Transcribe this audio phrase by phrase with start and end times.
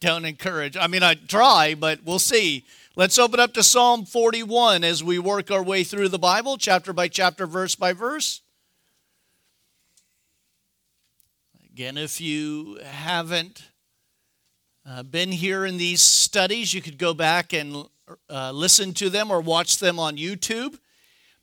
[0.00, 0.76] don't encourage.
[0.76, 2.64] I mean, I try, but we'll see.
[2.96, 6.92] Let's open up to Psalm 41 as we work our way through the Bible, chapter
[6.92, 8.42] by chapter, verse by verse.
[11.70, 13.62] Again, if you haven't
[14.84, 17.86] uh, been here in these studies, you could go back and
[18.28, 20.78] uh, listen to them or watch them on YouTube.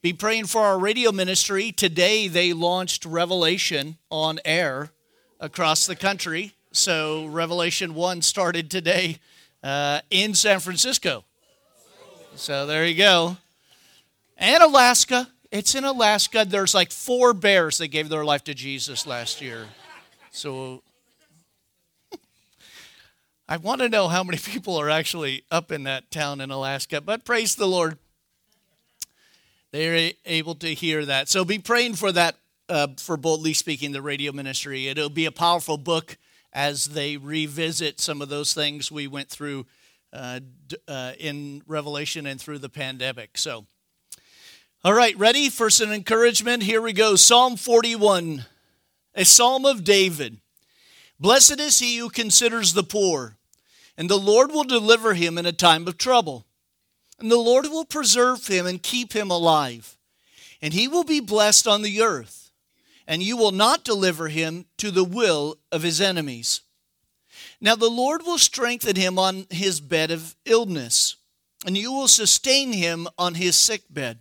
[0.02, 1.72] Be praying for our radio ministry.
[1.72, 4.92] Today, they launched Revelation on air
[5.40, 6.55] across the country.
[6.76, 9.20] So, Revelation 1 started today
[9.64, 11.24] uh, in San Francisco.
[12.36, 13.38] So, there you go.
[14.38, 15.30] And Alaska.
[15.52, 16.44] It's in Alaska.
[16.46, 19.68] There's like four bears that gave their life to Jesus last year.
[20.32, 20.84] So
[23.48, 27.00] I want to know how many people are actually up in that town in Alaska,
[27.00, 27.98] but praise the Lord.
[29.72, 31.30] They're able to hear that.
[31.30, 32.36] So be praying for that,
[32.68, 34.90] uh, for Boldly Speaking, the radio ministry.
[34.90, 36.18] It'll be a powerful book
[36.56, 39.68] as they revisit some of those things we went through
[40.12, 40.40] uh,
[40.88, 43.38] uh, in Revelation and through the pandemic.
[43.38, 43.66] So,
[44.84, 46.64] all right, ready for some encouragement?
[46.64, 48.46] Here we go Psalm 41
[49.16, 50.38] a psalm of David.
[51.20, 53.38] Blessed is he who considers the poor,
[53.98, 56.46] and the Lord will deliver him in a time of trouble.
[57.18, 59.98] And the Lord will preserve him and keep him alive.
[60.62, 62.45] And he will be blessed on the earth,
[63.08, 66.62] and you will not deliver him to the will of his enemies.
[67.62, 71.16] Now the Lord will strengthen him on his bed of illness,
[71.66, 74.20] and you will sustain him on his sick bed.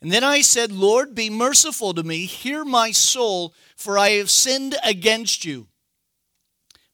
[0.00, 4.30] And then I said, Lord, be merciful to me, hear my soul for I have
[4.30, 5.68] sinned against you.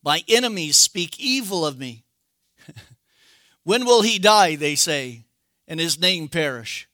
[0.02, 2.04] My enemies speak evil of me.
[3.64, 5.24] when will he die, they say,
[5.68, 6.88] and his name perish?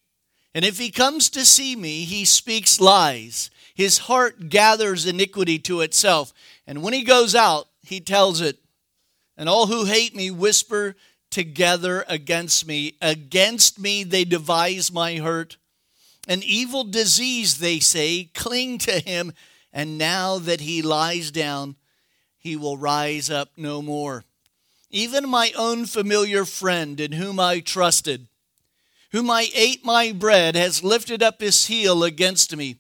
[0.55, 3.51] And if he comes to see me, he speaks lies.
[3.77, 6.33] His heart gathers iniquity to itself.
[6.67, 8.57] And when he goes out, he tells it.
[9.37, 10.97] And all who hate me whisper
[11.31, 12.97] together against me.
[13.03, 15.59] Against me they devise my hurt.
[16.27, 19.35] An evil disease, they say, cling to him
[19.75, 21.77] and now that he lies down,
[22.39, 24.25] he will rise up no more.
[24.91, 28.27] Even my own familiar friend in whom I trusted,
[29.13, 32.77] whom I ate my bread, has lifted up his heel against me.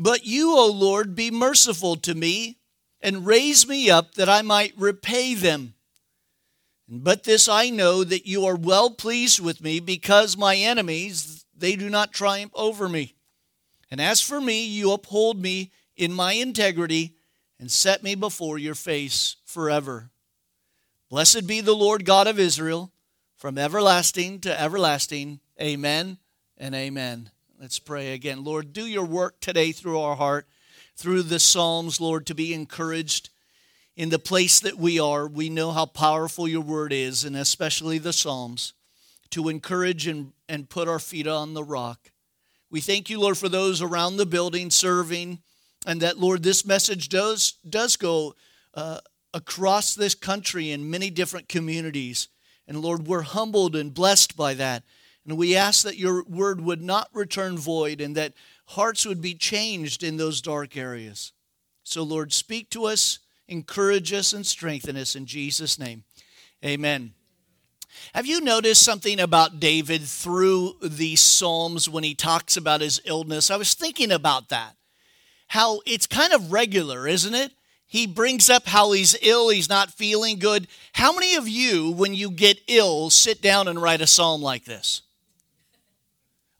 [0.00, 2.58] But you, O Lord, be merciful to me
[3.00, 5.74] and raise me up that I might repay them.
[6.88, 11.74] But this I know that you are well pleased with me because my enemies, they
[11.74, 13.16] do not triumph over me.
[13.90, 17.14] And as for me, you uphold me in my integrity
[17.58, 20.10] and set me before your face forever.
[21.10, 22.92] Blessed be the Lord God of Israel
[23.36, 25.40] from everlasting to everlasting.
[25.60, 26.18] Amen
[26.56, 27.30] and amen.
[27.60, 28.44] Let's pray again.
[28.44, 30.46] Lord, do your work today through our heart,
[30.94, 33.30] through the Psalms, Lord, to be encouraged
[33.96, 35.26] in the place that we are.
[35.26, 38.74] We know how powerful your word is, and especially the Psalms,
[39.30, 42.12] to encourage and, and put our feet on the rock.
[42.70, 45.40] We thank you, Lord, for those around the building serving
[45.84, 48.36] and that Lord, this message does does go
[48.74, 49.00] uh,
[49.34, 52.28] across this country in many different communities.
[52.68, 54.84] And Lord, we're humbled and blessed by that.
[55.28, 58.32] And we ask that your word would not return void and that
[58.66, 61.32] hearts would be changed in those dark areas.
[61.84, 66.04] So, Lord, speak to us, encourage us, and strengthen us in Jesus' name.
[66.64, 67.12] Amen.
[68.14, 73.50] Have you noticed something about David through the Psalms when he talks about his illness?
[73.50, 74.78] I was thinking about that
[75.48, 77.52] how it's kind of regular, isn't it?
[77.86, 80.68] He brings up how he's ill, he's not feeling good.
[80.92, 84.64] How many of you, when you get ill, sit down and write a psalm like
[84.64, 85.02] this?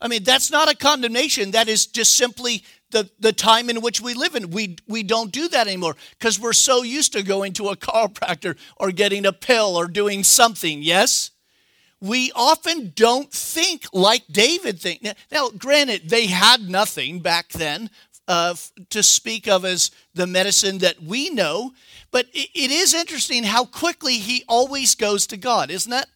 [0.00, 1.50] I mean, that's not a condemnation.
[1.50, 4.50] That is just simply the, the time in which we live in.
[4.50, 8.56] We, we don't do that anymore because we're so used to going to a chiropractor
[8.76, 11.30] or getting a pill or doing something, yes?
[12.00, 15.02] We often don't think like David think.
[15.02, 17.90] Now, now granted, they had nothing back then,
[18.28, 18.54] uh,
[18.90, 21.72] to speak of as the medicine that we know.
[22.12, 26.06] But it, it is interesting how quickly he always goes to God, isn't it?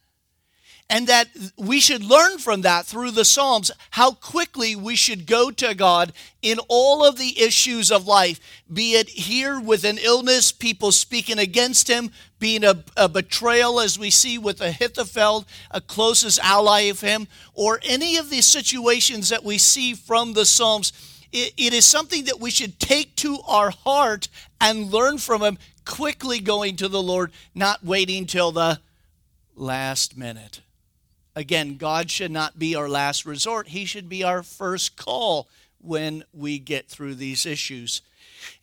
[0.93, 5.49] And that we should learn from that through the Psalms how quickly we should go
[5.49, 6.13] to God
[6.43, 8.39] in all of the issues of life,
[8.71, 13.97] be it here with an illness, people speaking against him, being a, a betrayal, as
[13.97, 19.43] we see with Ahithophel, a closest ally of him, or any of these situations that
[19.43, 20.93] we see from the Psalms
[21.33, 24.29] it, it is something that we should take to our heart
[24.61, 28.79] and learn from Him, quickly going to the Lord, not waiting till the
[29.55, 30.61] last minute.
[31.35, 35.47] Again, God should not be our last resort, He should be our first call
[35.79, 38.01] when we get through these issues.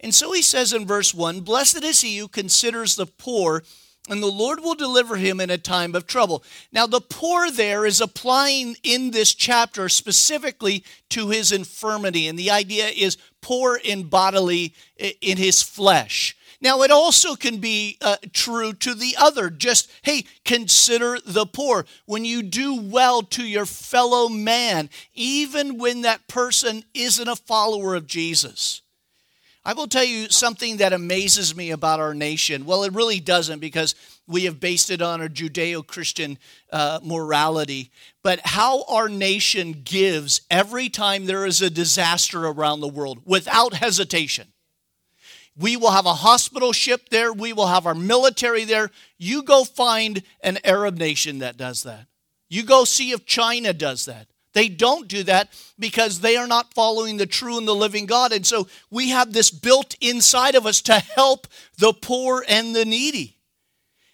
[0.00, 3.62] And so he says in verse 1 Blessed is he who considers the poor
[4.08, 6.42] and the Lord will deliver him in a time of trouble.
[6.72, 12.50] Now, the poor there is applying in this chapter specifically to his infirmity, and the
[12.50, 14.74] idea is poor in bodily,
[15.20, 16.36] in his flesh.
[16.62, 19.48] Now, it also can be uh, true to the other.
[19.48, 21.86] Just, hey, consider the poor.
[22.04, 27.94] When you do well to your fellow man, even when that person isn't a follower
[27.94, 28.82] of Jesus.
[29.64, 32.64] I will tell you something that amazes me about our nation.
[32.64, 33.94] Well, it really doesn't because
[34.26, 36.38] we have based it on a Judeo Christian
[36.72, 37.90] uh, morality.
[38.22, 43.74] But how our nation gives every time there is a disaster around the world without
[43.74, 44.48] hesitation.
[45.60, 47.32] We will have a hospital ship there.
[47.32, 48.90] We will have our military there.
[49.18, 52.06] You go find an Arab nation that does that.
[52.48, 54.26] You go see if China does that.
[54.52, 58.32] They don't do that because they are not following the true and the living God.
[58.32, 61.46] And so we have this built inside of us to help
[61.78, 63.36] the poor and the needy.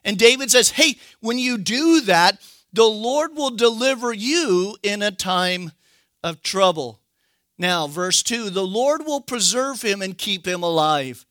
[0.04, 2.38] And David says, hey, when you do that,
[2.72, 5.72] the Lord will deliver you in a time
[6.22, 7.00] of trouble.
[7.58, 11.25] Now, verse 2 the Lord will preserve him and keep him alive,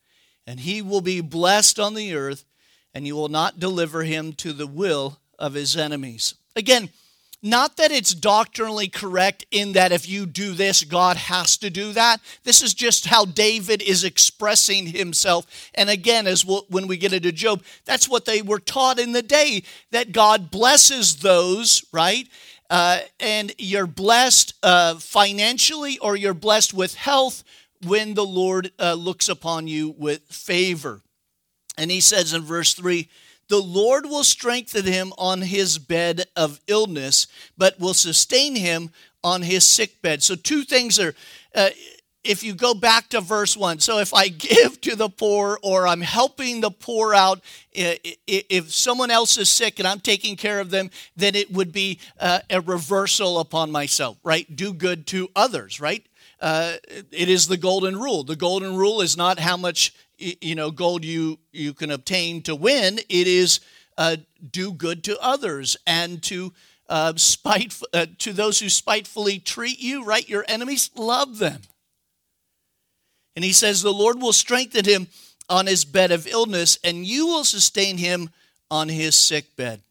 [0.48, 2.46] and he will be blessed on the earth,
[2.94, 6.36] and you will not deliver him to the will of his enemies.
[6.56, 6.90] Again,
[7.46, 11.94] not that it's doctrinally correct in that if you do this, God has to do
[11.94, 12.20] that.
[12.44, 15.46] This is just how David is expressing himself.
[15.76, 19.12] And again, as we'll, when we get into Job, that's what they were taught in
[19.12, 22.28] the day that God blesses those, right?
[22.68, 27.44] Uh, and you're blessed uh, financially or you're blessed with health
[27.86, 31.02] when the Lord uh, looks upon you with favor.
[31.78, 33.10] And he says in verse 3
[33.48, 37.28] the Lord will strengthen him on his bed of illness,
[37.58, 38.90] but will sustain him
[39.24, 40.24] on his sick bed.
[40.24, 41.14] So, two things are.
[41.54, 41.70] Uh,
[42.26, 45.88] if you go back to verse 1, so if I give to the poor or
[45.88, 47.42] I'm helping the poor out,
[47.72, 52.00] if someone else is sick and I'm taking care of them, then it would be
[52.20, 54.54] uh, a reversal upon myself, right?
[54.56, 56.06] Do good to others, right?
[56.42, 56.74] Uh,
[57.12, 58.24] it is the golden rule.
[58.24, 62.56] The golden rule is not how much you know gold you you can obtain to
[62.56, 63.60] win it is
[63.98, 64.18] uh,
[64.52, 66.54] do good to others and to
[66.88, 71.62] uh, spite uh, to those who spitefully treat you right your enemies love them
[73.36, 75.08] and he says the lord will strengthen him
[75.50, 78.30] on his bed of illness and you will sustain him
[78.72, 79.82] on his sick bed.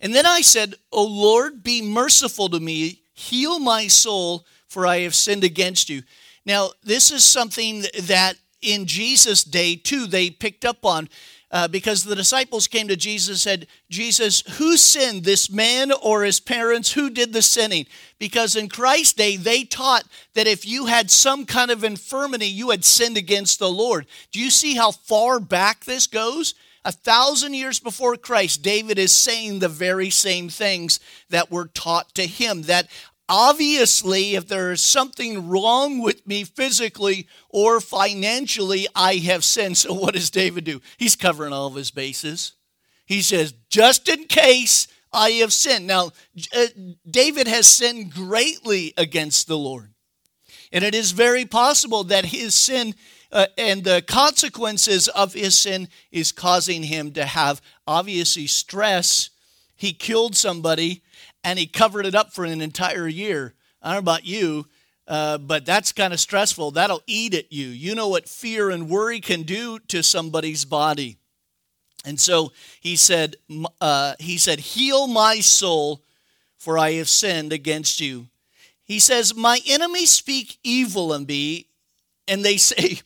[0.00, 3.00] And then i said o lord be merciful to me.
[3.14, 6.02] Heal my soul for i have sinned against you.
[6.44, 11.08] Now this is something that in Jesus' day, too, they picked up on.
[11.56, 16.22] Uh, because the disciples came to Jesus and said, Jesus, who sinned, this man or
[16.22, 16.92] his parents?
[16.92, 17.86] Who did the sinning?
[18.18, 20.04] Because in Christ's day, they taught
[20.34, 24.04] that if you had some kind of infirmity, you had sinned against the Lord.
[24.32, 26.54] Do you see how far back this goes?
[26.84, 31.00] A thousand years before Christ, David is saying the very same things
[31.30, 32.90] that were taught to him that
[33.28, 39.76] Obviously, if there is something wrong with me physically or financially, I have sinned.
[39.78, 40.80] So, what does David do?
[40.96, 42.52] He's covering all of his bases.
[43.04, 45.86] He says, just in case I have sinned.
[45.86, 46.10] Now,
[46.54, 46.66] uh,
[47.08, 49.92] David has sinned greatly against the Lord.
[50.72, 52.94] And it is very possible that his sin
[53.32, 59.30] uh, and the consequences of his sin is causing him to have obviously stress.
[59.76, 61.02] He killed somebody
[61.46, 63.54] and he covered it up for an entire year.
[63.80, 64.66] I don't know about you,
[65.06, 66.72] uh, but that's kind of stressful.
[66.72, 67.68] That'll eat at you.
[67.68, 71.18] You know what fear and worry can do to somebody's body.
[72.04, 72.50] And so
[72.80, 73.36] he said,
[73.80, 76.02] uh, he said, heal my soul,
[76.58, 78.26] for I have sinned against you.
[78.82, 81.68] He says, my enemies speak evil of me,
[82.26, 82.98] and they say,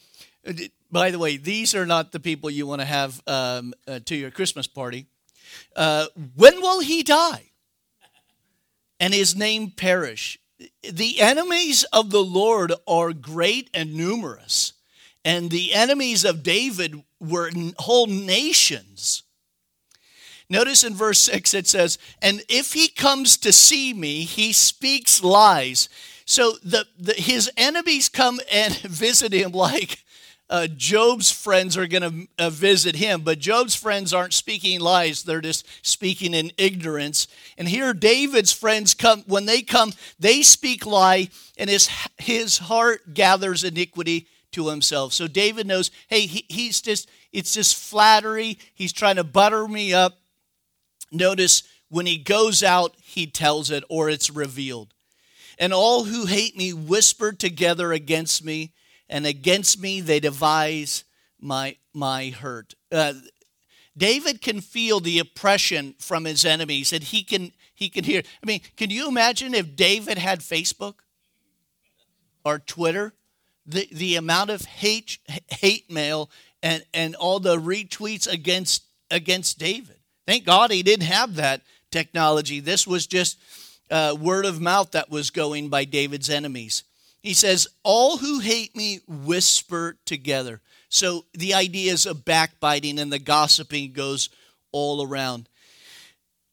[0.90, 4.16] by the way, these are not the people you want to have um, uh, to
[4.16, 5.04] your Christmas party.
[5.76, 6.06] Uh,
[6.36, 7.49] when will he die?
[9.00, 10.38] And his name perish.
[10.82, 14.74] The enemies of the Lord are great and numerous,
[15.24, 19.22] and the enemies of David were whole nations.
[20.50, 25.22] Notice in verse 6 it says, And if he comes to see me, he speaks
[25.22, 25.88] lies.
[26.26, 30.04] So the, the, his enemies come and visit him like
[30.50, 35.22] uh, Job's friends are going to uh, visit him, but Job's friends aren't speaking lies.
[35.22, 37.28] They're just speaking in ignorance.
[37.56, 41.88] And here, David's friends come, when they come, they speak lie, and his,
[42.18, 45.12] his heart gathers iniquity to himself.
[45.12, 48.58] So David knows, hey, he, he's just, it's just flattery.
[48.74, 50.18] He's trying to butter me up.
[51.12, 54.94] Notice when he goes out, he tells it or it's revealed.
[55.60, 58.72] And all who hate me whisper together against me
[59.10, 61.04] and against me they devise
[61.38, 62.74] my my hurt.
[62.90, 63.14] Uh,
[63.96, 68.22] David can feel the oppression from his enemies and he can he can hear.
[68.42, 70.94] I mean, can you imagine if David had Facebook
[72.44, 73.12] or Twitter?
[73.66, 76.30] The the amount of hate hate mail
[76.62, 79.96] and, and all the retweets against against David.
[80.26, 82.60] Thank God he didn't have that technology.
[82.60, 83.38] This was just
[83.90, 86.84] uh, word of mouth that was going by David's enemies.
[87.22, 90.60] He says, All who hate me whisper together.
[90.88, 94.28] So the ideas of backbiting and the gossiping goes
[94.72, 95.48] all around.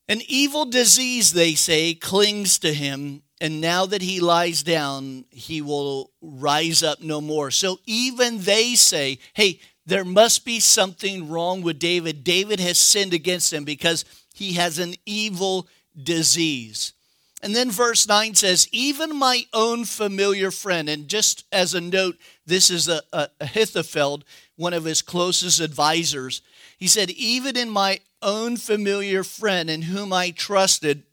[0.07, 5.62] An evil disease, they say, clings to him, and now that he lies down, he
[5.62, 7.51] will rise up no more.
[7.51, 12.24] So even they say, hey, there must be something wrong with David.
[12.24, 15.67] David has sinned against him because he has an evil
[16.01, 16.93] disease.
[17.41, 22.17] And then verse 9 says, Even my own familiar friend, and just as a note,
[22.46, 23.01] this is a,
[23.39, 24.24] Ahithophel,
[24.56, 26.41] one of his closest advisors.
[26.77, 31.03] He said, Even in my own familiar friend in whom I trusted,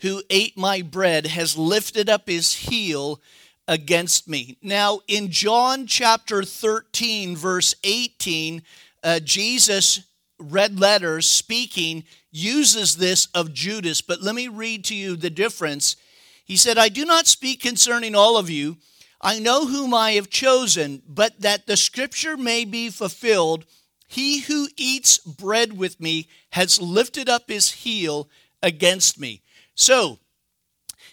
[0.00, 3.20] who ate my bread, has lifted up his heel
[3.66, 4.58] against me.
[4.62, 8.62] Now, in John chapter 13, verse 18,
[9.02, 10.00] uh, Jesus,
[10.38, 15.96] red letters, speaking, uses this of Judas, but let me read to you the difference.
[16.44, 18.76] He said, I do not speak concerning all of you.
[19.20, 23.64] I know whom I have chosen, but that the scripture may be fulfilled,
[24.08, 28.28] he who eats bread with me has lifted up his heel
[28.62, 29.42] against me.
[29.74, 30.18] So,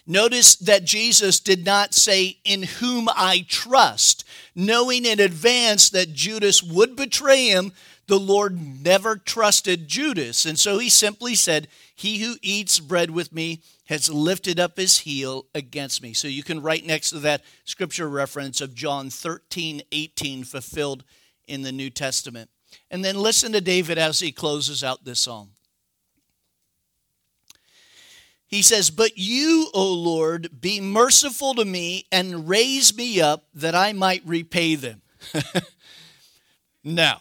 [0.06, 6.62] notice that Jesus did not say, In whom I trust, knowing in advance that Judas
[6.62, 7.72] would betray him
[8.06, 10.44] the Lord never trusted Judas.
[10.46, 15.00] And so he simply said, He who eats bread with me has lifted up his
[15.00, 16.12] heel against me.
[16.12, 21.04] So you can write next to that scripture reference of John 13, 18, fulfilled
[21.46, 22.50] in the New Testament.
[22.90, 25.50] And then listen to David as he closes out this psalm.
[28.46, 33.74] He says, But you, O Lord, be merciful to me and raise me up that
[33.74, 35.02] I might repay them.
[36.84, 37.20] now,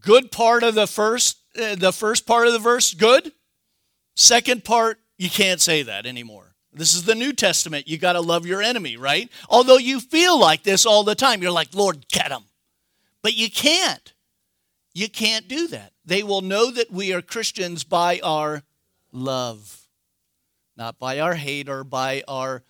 [0.00, 3.32] good part of the first uh, the first part of the verse good?
[4.16, 6.54] Second part you can't say that anymore.
[6.72, 7.86] This is the new testament.
[7.86, 9.30] You got to love your enemy right?
[9.48, 12.44] Although you feel like this all the time you're like lord get them
[13.22, 14.12] but you can't.
[14.92, 15.92] You can't do that.
[16.04, 18.62] They will know that we are christians by our
[19.12, 19.84] love
[20.76, 22.62] not by our hate or by our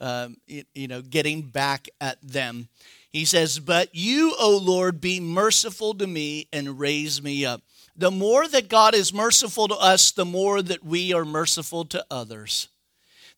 [0.00, 2.68] um, you know getting back at them
[3.12, 7.62] he says, But you, O Lord, be merciful to me and raise me up.
[7.94, 12.04] The more that God is merciful to us, the more that we are merciful to
[12.10, 12.68] others.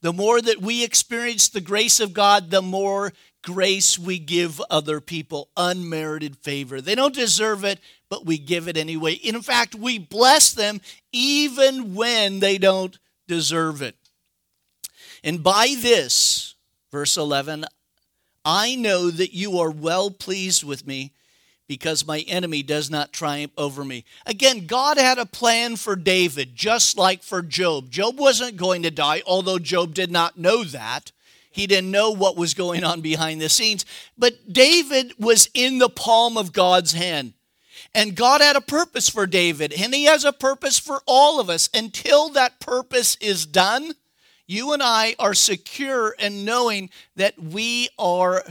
[0.00, 3.12] The more that we experience the grace of God, the more
[3.42, 6.80] grace we give other people, unmerited favor.
[6.80, 9.14] They don't deserve it, but we give it anyway.
[9.14, 10.80] In fact, we bless them
[11.12, 13.96] even when they don't deserve it.
[15.22, 16.54] And by this,
[16.92, 17.64] verse 11,
[18.44, 21.12] I know that you are well pleased with me
[21.66, 24.04] because my enemy does not triumph over me.
[24.26, 27.90] Again, God had a plan for David, just like for Job.
[27.90, 31.10] Job wasn't going to die, although Job did not know that.
[31.50, 33.86] He didn't know what was going on behind the scenes.
[34.18, 37.32] But David was in the palm of God's hand.
[37.94, 41.48] And God had a purpose for David, and He has a purpose for all of
[41.48, 41.70] us.
[41.72, 43.94] Until that purpose is done,
[44.46, 48.42] you and I are secure in knowing that we are,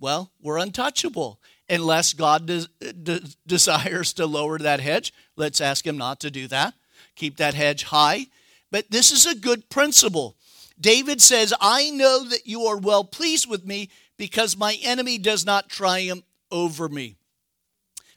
[0.00, 1.40] well, we're untouchable.
[1.70, 6.72] Unless God de- desires to lower that hedge, let's ask Him not to do that.
[7.14, 8.26] Keep that hedge high.
[8.70, 10.36] But this is a good principle.
[10.80, 15.44] David says, I know that you are well pleased with me because my enemy does
[15.44, 17.16] not triumph over me.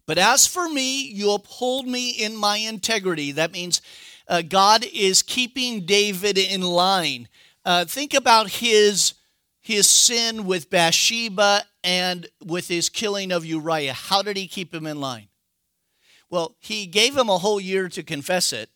[0.05, 3.31] But as for me, you uphold me in my integrity.
[3.33, 3.81] That means
[4.31, 7.27] uh, God is keeping David in line.
[7.65, 9.13] Uh, think about his,
[9.59, 13.91] his sin with Bathsheba and with his killing of Uriah.
[13.91, 15.27] How did he keep him in line?
[16.29, 18.69] Well, he gave him a whole year to confess it,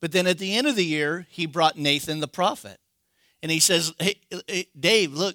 [0.00, 2.78] but then at the end of the year, he brought Nathan the prophet.
[3.42, 5.34] And he says, Hey, hey Dave, look,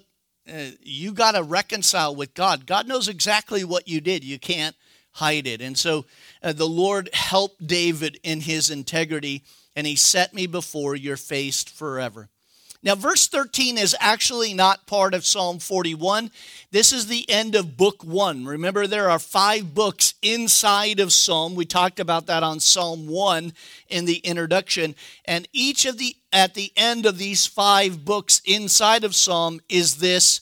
[0.50, 2.64] uh, you got to reconcile with God.
[2.64, 4.24] God knows exactly what you did.
[4.24, 4.74] You can't
[5.18, 5.60] hide it.
[5.60, 6.04] And so
[6.42, 9.42] uh, the Lord helped David in his integrity,
[9.74, 12.28] and he set me before your face forever.
[12.80, 16.30] Now, verse 13 is actually not part of Psalm 41.
[16.70, 18.44] This is the end of book one.
[18.44, 21.56] Remember, there are five books inside of Psalm.
[21.56, 23.52] We talked about that on Psalm 1
[23.88, 24.94] in the introduction.
[25.24, 29.96] And each of the, at the end of these five books inside of Psalm is
[29.96, 30.40] this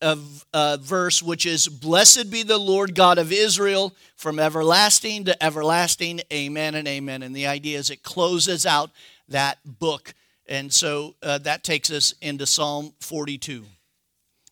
[0.00, 6.20] uh, verse, which is Blessed be the Lord God of Israel from everlasting to everlasting.
[6.32, 7.22] Amen and amen.
[7.22, 8.90] And the idea is it closes out
[9.28, 10.14] that book.
[10.46, 13.64] And so uh, that takes us into Psalm 42.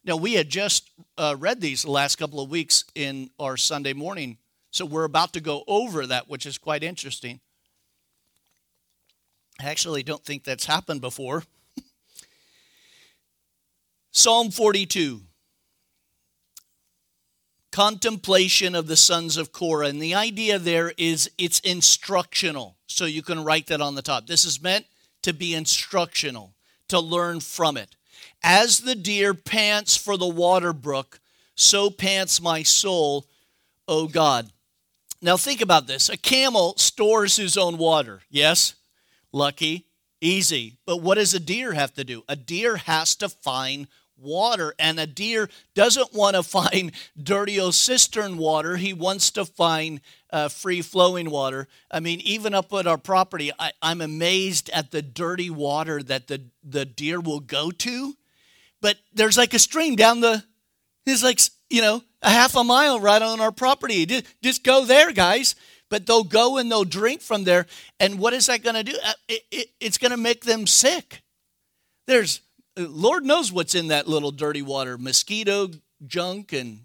[0.04, 3.92] Now, we had just uh, read these the last couple of weeks in our Sunday
[3.92, 4.38] morning.
[4.70, 7.40] So we're about to go over that, which is quite interesting.
[9.60, 11.44] I actually don't think that's happened before.
[14.12, 15.22] Psalm 42
[17.76, 19.88] contemplation of the sons of Korah.
[19.88, 22.74] And the idea there is it's instructional.
[22.86, 24.26] So you can write that on the top.
[24.26, 24.86] This is meant
[25.20, 26.54] to be instructional,
[26.88, 27.94] to learn from it.
[28.42, 31.20] As the deer pants for the water brook,
[31.54, 33.26] so pants my soul,
[33.86, 34.48] O God.
[35.20, 36.08] Now think about this.
[36.08, 38.22] A camel stores his own water.
[38.30, 38.74] Yes?
[39.32, 39.84] Lucky,
[40.22, 40.78] easy.
[40.86, 42.24] But what does a deer have to do?
[42.26, 43.86] A deer has to find
[44.18, 44.74] water.
[44.78, 48.76] And a deer doesn't want to find dirty old cistern water.
[48.76, 51.68] He wants to find uh, free flowing water.
[51.90, 56.28] I mean, even up at our property, I, I'm amazed at the dirty water that
[56.28, 58.14] the, the deer will go to.
[58.80, 60.44] But there's like a stream down the,
[61.06, 64.06] it's like, you know, a half a mile right on our property.
[64.06, 65.54] Just, just go there, guys.
[65.88, 67.66] But they'll go and they'll drink from there.
[68.00, 68.98] And what is that going to do?
[69.04, 71.22] Uh, it, it, it's going to make them sick.
[72.08, 72.40] There's
[72.76, 75.70] Lord knows what's in that little dirty water mosquito
[76.06, 76.80] junk and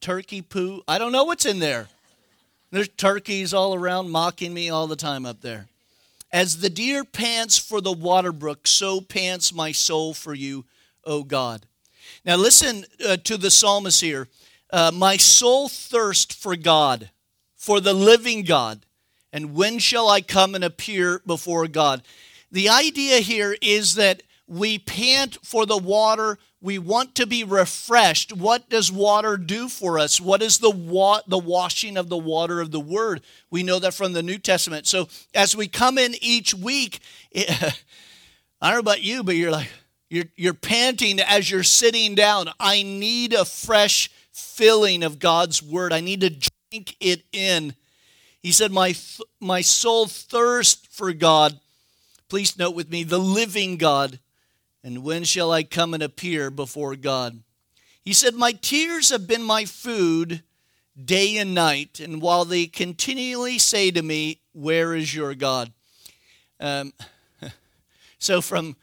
[0.00, 0.82] turkey poo.
[0.86, 1.88] I don't know what's in there.
[2.70, 5.66] There's turkeys all around mocking me all the time up there.
[6.30, 10.64] As the deer pants for the water brook, so pants my soul for you,
[11.04, 11.66] O God.
[12.24, 14.28] Now listen uh, to the psalmist here.
[14.70, 17.10] Uh, my soul thirsts for God,
[17.56, 18.84] for the living God.
[19.32, 22.02] And when shall I come and appear before God?
[22.52, 26.38] The idea here is that we pant for the water.
[26.60, 28.32] We want to be refreshed.
[28.32, 30.20] What does water do for us?
[30.20, 33.20] What is the wa- the washing of the water of the word?
[33.50, 34.86] We know that from the New Testament.
[34.86, 37.48] So as we come in each week, it,
[38.60, 39.70] I don't know about you, but you're like
[40.08, 42.50] you're you're panting as you're sitting down.
[42.58, 45.92] I need a fresh filling of God's word.
[45.92, 47.74] I need to drink it in.
[48.42, 48.94] He said, "My
[49.40, 51.60] my soul thirsts for God."
[52.28, 54.18] Please note with me, the living God
[54.88, 57.42] and when shall I come and appear before God?
[58.02, 60.42] He said, My tears have been my food
[61.04, 65.72] day and night, and while they continually say to me, Where is your God?
[66.58, 66.94] Um,
[68.18, 68.76] so, from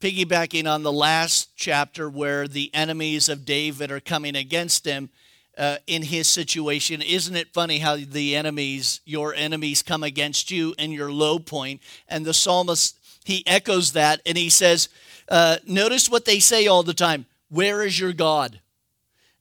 [0.00, 5.10] piggybacking on the last chapter where the enemies of David are coming against him
[5.56, 10.74] uh, in his situation, isn't it funny how the enemies, your enemies, come against you
[10.76, 11.80] in your low point?
[12.08, 14.88] And the psalmist, he echoes that and he says,
[15.28, 18.60] uh, notice what they say all the time Where is your God?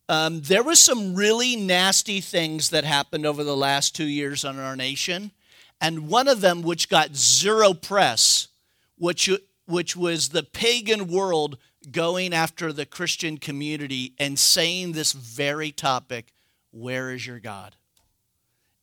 [0.10, 4.60] Um, there was some really nasty things that happened over the last two years on
[4.60, 5.32] our nation.
[5.80, 8.50] And one of them, which got zero press,
[8.98, 9.30] which,
[9.65, 11.58] which was the pagan world
[11.89, 16.34] going after the Christian community and saying this very topic
[16.72, 17.76] Where is your God?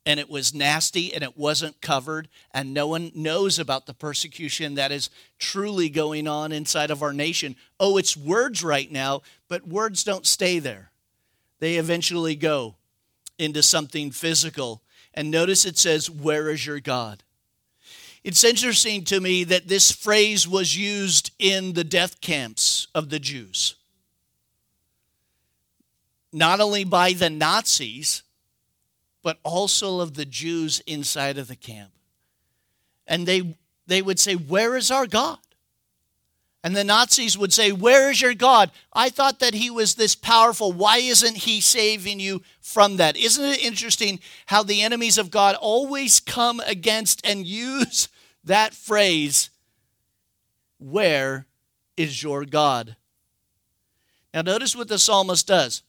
[0.08, 4.74] And it was nasty and it wasn't covered, and no one knows about the persecution
[4.74, 7.54] that is truly going on inside of our nation.
[7.78, 10.92] Oh, it's words right now, but words don't stay there.
[11.58, 12.76] They eventually go
[13.38, 14.80] into something physical.
[15.12, 17.22] And notice it says, Where is your God?
[18.24, 23.18] It's interesting to me that this phrase was used in the death camps of the
[23.18, 23.74] Jews.
[26.32, 28.22] Not only by the Nazis,
[29.22, 31.90] but also of the Jews inside of the camp.
[33.06, 35.38] And they, they would say, Where is our God?
[36.64, 38.70] And the Nazis would say, Where is your God?
[38.92, 40.72] I thought that he was this powerful.
[40.72, 43.16] Why isn't he saving you from that?
[43.16, 48.08] Isn't it interesting how the enemies of God always come against and use
[48.44, 49.50] that phrase,
[50.78, 51.46] Where
[51.96, 52.96] is your God?
[54.34, 55.82] Now, notice what the psalmist does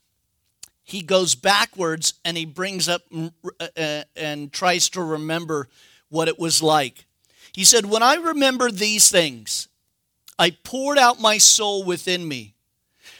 [0.89, 5.67] he goes backwards and he brings up uh, uh, and tries to remember
[6.10, 7.06] what it was like.
[7.54, 9.67] He said, When I remember these things,
[10.38, 12.56] I poured out my soul within me.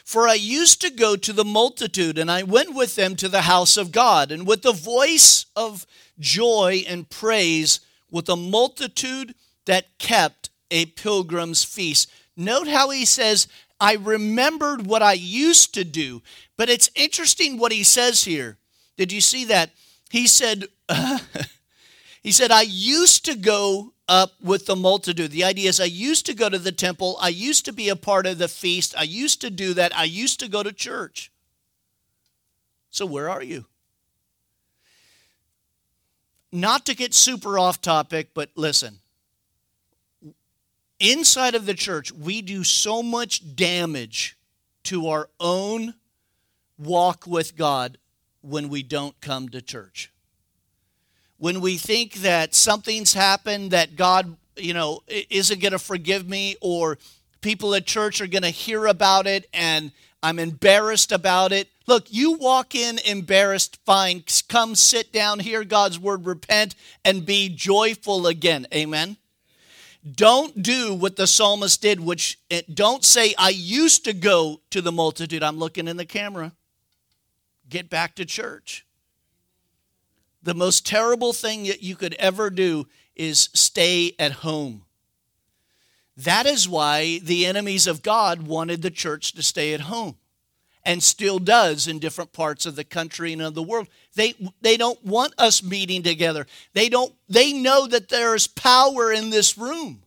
[0.03, 3.43] For I used to go to the multitude, and I went with them to the
[3.43, 5.86] house of God, and with the voice of
[6.19, 7.79] joy and praise,
[8.10, 12.12] with a multitude that kept a pilgrim's feast.
[12.36, 13.47] Note how he says,
[13.79, 16.21] I remembered what I used to do.
[16.60, 18.58] But it's interesting what he says here.
[18.98, 19.69] Did you see that?
[20.10, 20.65] He said,
[22.22, 25.32] he said, I used to go up with the multitude.
[25.32, 27.95] The idea is I used to go to the temple, I used to be a
[27.95, 31.32] part of the feast, I used to do that, I used to go to church.
[32.91, 33.63] So, where are you?
[36.52, 39.00] Not to get super off topic, but listen.
[41.00, 44.36] Inside of the church, we do so much damage
[44.84, 45.93] to our own
[46.79, 47.97] walk with God
[48.41, 50.11] when we don't come to church
[51.39, 56.57] when we think that something's happened that God, you know, isn't going to forgive me
[56.61, 56.99] or
[57.41, 61.69] people at church are going to hear about it and I'm embarrassed about it.
[61.87, 64.23] Look, you walk in embarrassed, fine.
[64.49, 68.67] Come sit down, hear God's word, repent, and be joyful again.
[68.73, 69.15] Amen.
[70.15, 72.37] Don't do what the psalmist did, which
[72.73, 75.41] don't say, I used to go to the multitude.
[75.41, 76.51] I'm looking in the camera.
[77.69, 78.86] Get back to church.
[80.41, 84.86] The most terrible thing that you could ever do is stay at home.
[86.17, 90.17] That is why the enemies of God wanted the church to stay at home
[90.84, 93.88] and still does in different parts of the country and of the world.
[94.15, 96.47] They, they don't want us meeting together.
[96.73, 100.03] They, don't, they know that there is power in this room.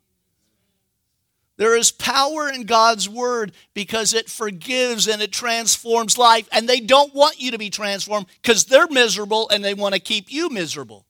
[1.58, 6.48] There is power in God's word because it forgives and it transforms life.
[6.50, 10.00] And they don't want you to be transformed because they're miserable and they want to
[10.00, 11.04] keep you miserable.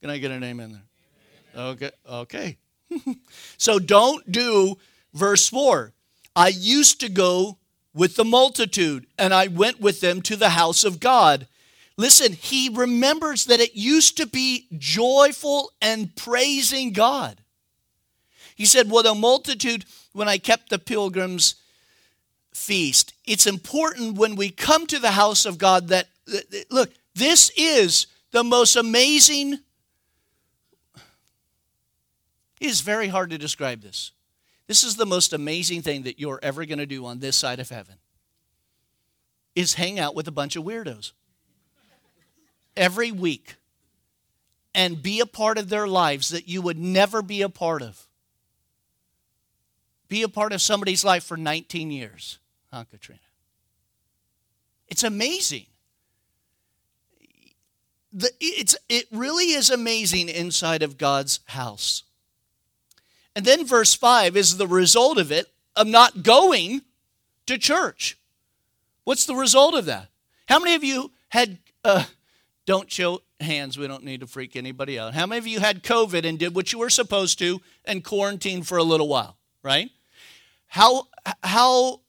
[0.00, 0.82] Can I get a name in there?
[1.56, 1.90] Okay.
[2.10, 2.56] Okay.
[3.58, 4.76] so don't do
[5.12, 5.92] verse 4.
[6.34, 7.58] I used to go
[7.94, 11.46] with the multitude and I went with them to the house of God.
[11.96, 17.43] Listen, he remembers that it used to be joyful and praising God.
[18.54, 21.56] He said, Well, the multitude, when I kept the pilgrims'
[22.52, 26.08] feast, it's important when we come to the house of God that,
[26.70, 29.58] look, this is the most amazing.
[32.60, 34.12] It is very hard to describe this.
[34.66, 37.60] This is the most amazing thing that you're ever going to do on this side
[37.60, 37.96] of heaven
[39.54, 41.12] is hang out with a bunch of weirdos
[42.76, 43.56] every week
[44.74, 48.06] and be a part of their lives that you would never be a part of
[50.08, 52.38] be a part of somebody's life for 19 years,
[52.72, 53.20] huh, Katrina?
[54.88, 55.66] It's amazing.
[58.12, 62.04] The, it's, it really is amazing inside of God's house.
[63.34, 66.82] And then verse 5 is the result of it of not going
[67.46, 68.16] to church.
[69.02, 70.08] What's the result of that?
[70.48, 72.04] How many of you had, uh,
[72.66, 75.14] don't show hands, we don't need to freak anybody out.
[75.14, 78.66] How many of you had COVID and did what you were supposed to and quarantined
[78.66, 79.90] for a little while, right?
[80.68, 81.08] How,
[81.42, 82.02] how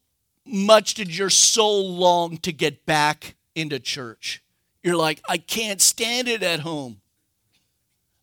[0.45, 4.43] much did your soul long to get back into church?
[4.83, 7.01] You're like, I can't stand it at home.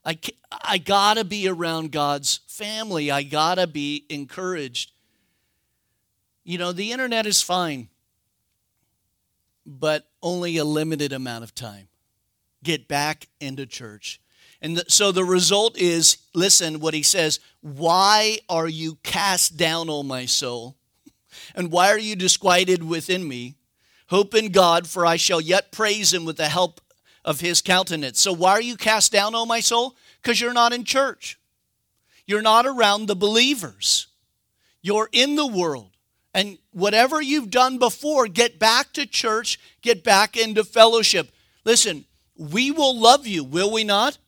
[0.04, 0.18] I,
[0.62, 3.10] I gotta be around God's family.
[3.10, 4.92] I gotta be encouraged.
[6.44, 7.88] You know, the internet is fine,
[9.64, 11.88] but only a limited amount of time.
[12.64, 14.20] Get back into church.
[14.62, 19.90] And the, so the result is listen what he says, why are you cast down,
[19.90, 20.76] O my soul?
[21.54, 23.56] And why are you disquieted within me?
[24.06, 26.80] Hope in God, for I shall yet praise him with the help
[27.24, 28.20] of his countenance.
[28.20, 29.96] So why are you cast down, O my soul?
[30.22, 31.38] Because you're not in church.
[32.26, 34.06] You're not around the believers.
[34.82, 35.90] You're in the world.
[36.32, 41.30] And whatever you've done before, get back to church, get back into fellowship.
[41.64, 42.04] Listen,
[42.36, 44.18] we will love you, will we not?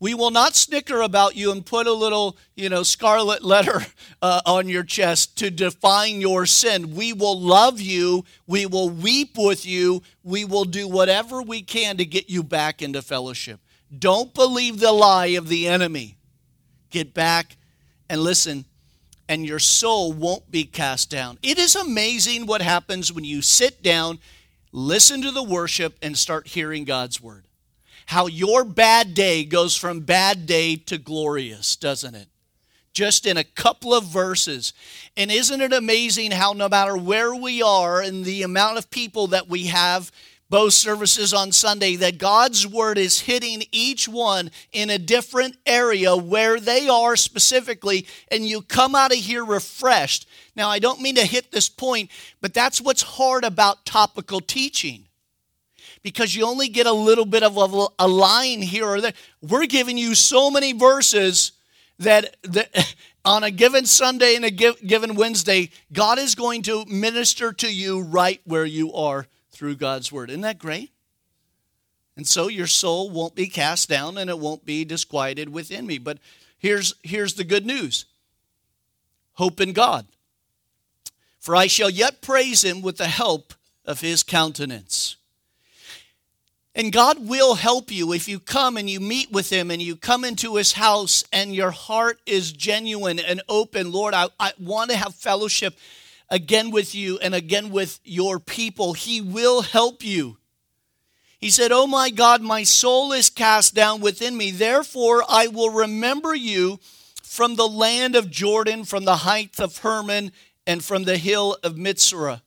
[0.00, 3.84] We will not snicker about you and put a little, you know, scarlet letter
[4.22, 6.94] uh, on your chest to define your sin.
[6.94, 8.24] We will love you.
[8.46, 10.02] We will weep with you.
[10.24, 13.60] We will do whatever we can to get you back into fellowship.
[13.96, 16.16] Don't believe the lie of the enemy.
[16.88, 17.56] Get back
[18.08, 18.64] and listen,
[19.28, 21.38] and your soul won't be cast down.
[21.42, 24.18] It is amazing what happens when you sit down,
[24.72, 27.44] listen to the worship, and start hearing God's word
[28.10, 32.26] how your bad day goes from bad day to glorious, doesn't it?
[32.92, 34.72] Just in a couple of verses.
[35.16, 39.28] And isn't it amazing how no matter where we are and the amount of people
[39.28, 40.10] that we have,
[40.48, 46.16] both services on Sunday, that God's word is hitting each one in a different area
[46.16, 50.28] where they are specifically, and you come out of here refreshed.
[50.56, 55.06] Now, I don't mean to hit this point, but that's what's hard about topical teaching
[56.02, 59.12] because you only get a little bit of a, line here or there.
[59.42, 61.52] We're giving you so many verses
[61.98, 67.52] that, that on a given Sunday and a given Wednesday, God is going to minister
[67.54, 70.30] to you right where you are through God's word.
[70.30, 70.90] Isn't that great?
[72.16, 75.98] And so your soul won't be cast down and it won't be disquieted within me.
[75.98, 76.18] But
[76.58, 78.06] here's, here's the good news
[79.34, 80.06] hope in God.
[81.38, 83.54] For I shall yet praise him with the help
[83.86, 85.16] of his countenance.
[86.74, 89.96] And God will help you if you come and you meet with Him and you
[89.96, 93.90] come into His house and your heart is genuine and open.
[93.90, 95.76] Lord, I, I want to have fellowship
[96.28, 98.92] again with you and again with your people.
[98.92, 100.38] He will help you.
[101.40, 104.50] He said, Oh my God, my soul is cast down within me.
[104.50, 106.78] Therefore, I will remember you
[107.22, 110.32] from the land of Jordan, from the height of Hermon,
[110.66, 112.38] and from the hill of Mizpah.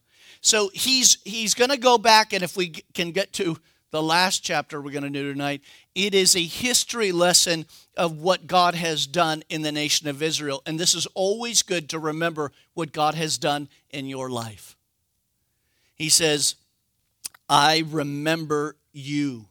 [0.41, 3.57] So he's, he's going to go back, and if we can get to
[3.93, 5.61] the last chapter we're going to do tonight,
[5.93, 7.63] it is a history lesson
[7.95, 10.63] of what God has done in the nation of Israel.
[10.65, 14.75] And this is always good to remember what God has done in your life.
[15.93, 16.55] He says,
[17.47, 19.45] I remember you.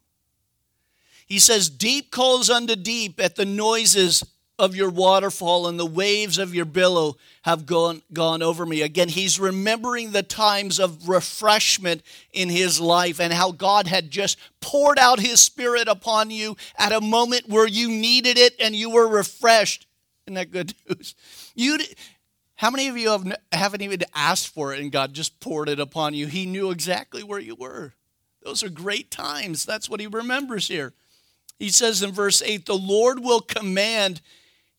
[1.24, 4.24] He says, Deep calls unto deep at the noises
[4.62, 8.80] of your waterfall and the waves of your billow have gone, gone over me.
[8.80, 12.00] Again, he's remembering the times of refreshment
[12.32, 16.92] in his life and how God had just poured out his spirit upon you at
[16.92, 19.88] a moment where you needed it and you were refreshed.
[20.28, 21.16] Isn't that good news?
[21.56, 21.78] You,
[22.54, 25.80] how many of you have, haven't even asked for it and God just poured it
[25.80, 26.28] upon you?
[26.28, 27.94] He knew exactly where you were.
[28.44, 29.66] Those are great times.
[29.66, 30.92] That's what he remembers here.
[31.58, 34.20] He says in verse 8, The Lord will command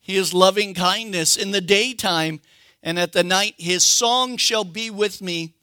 [0.04, 2.42] his loving kindness in the daytime,
[2.84, 5.54] and at the night his song shall be with me,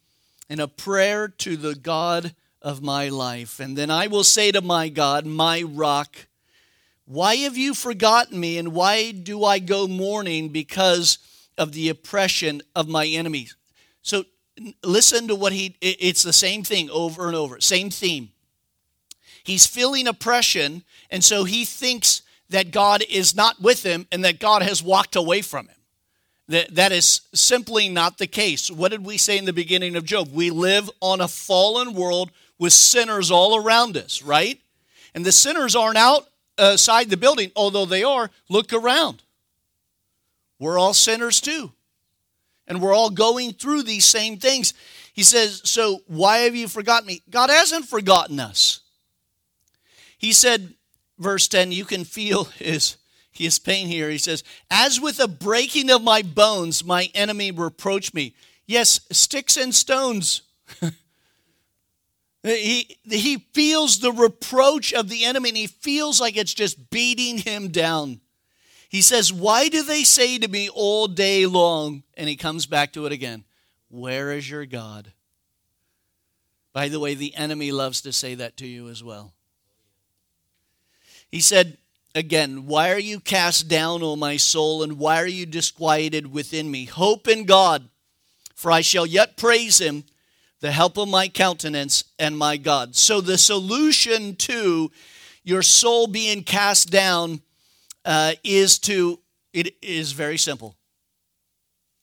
[0.49, 3.59] and a prayer to the God of my life.
[3.59, 6.27] And then I will say to my God, my rock,
[7.05, 11.19] why have you forgotten me, and why do I go mourning because
[11.57, 13.55] of the oppression of my enemies?
[14.01, 14.25] So
[14.83, 18.29] listen to what he, it's the same thing over and over, same theme.
[19.43, 22.20] He's feeling oppression, and so he thinks
[22.51, 25.75] that God is not with him and that God has walked away from him.
[26.49, 28.69] That, that is simply not the case.
[28.69, 30.29] What did we say in the beginning of Job?
[30.33, 34.59] We live on a fallen world with sinners all around us, right?
[35.15, 38.29] And the sinners aren't outside the building, although they are.
[38.49, 39.23] Look around.
[40.59, 41.71] We're all sinners too.
[42.67, 44.73] And we're all going through these same things.
[45.13, 47.21] He says, So why have you forgotten me?
[47.29, 48.81] God hasn't forgotten us.
[50.17, 50.73] He said,
[51.21, 52.97] verse 10, you can feel his,
[53.31, 54.09] his pain here.
[54.09, 58.35] He says, As with a breaking of my bones, my enemy reproach me.
[58.65, 60.41] Yes, sticks and stones.
[62.43, 67.37] he, he feels the reproach of the enemy and he feels like it's just beating
[67.37, 68.21] him down.
[68.89, 72.03] He says, Why do they say to me all day long?
[72.15, 73.45] And he comes back to it again.
[73.89, 75.11] Where is your God?
[76.73, 79.33] By the way, the enemy loves to say that to you as well.
[81.31, 81.77] He said,
[82.13, 86.69] Again, why are you cast down, O my soul, and why are you disquieted within
[86.69, 86.83] me?
[86.83, 87.87] Hope in God,
[88.53, 90.03] for I shall yet praise him,
[90.59, 92.97] the help of my countenance and my God.
[92.97, 94.91] So, the solution to
[95.43, 97.41] your soul being cast down
[98.03, 99.19] uh, is to,
[99.53, 100.75] it is very simple.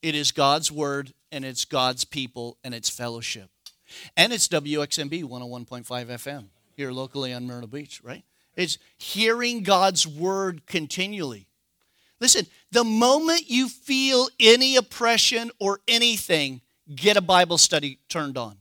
[0.01, 3.51] It is God's word, and it's God's people, and it's fellowship.
[4.17, 8.25] And it's WXMB 101.5 FM here locally on Myrtle Beach, right?
[8.59, 11.47] It's hearing God's word continually.
[12.21, 16.61] Listen, the moment you feel any oppression or anything,
[16.93, 18.57] get a Bible study turned on.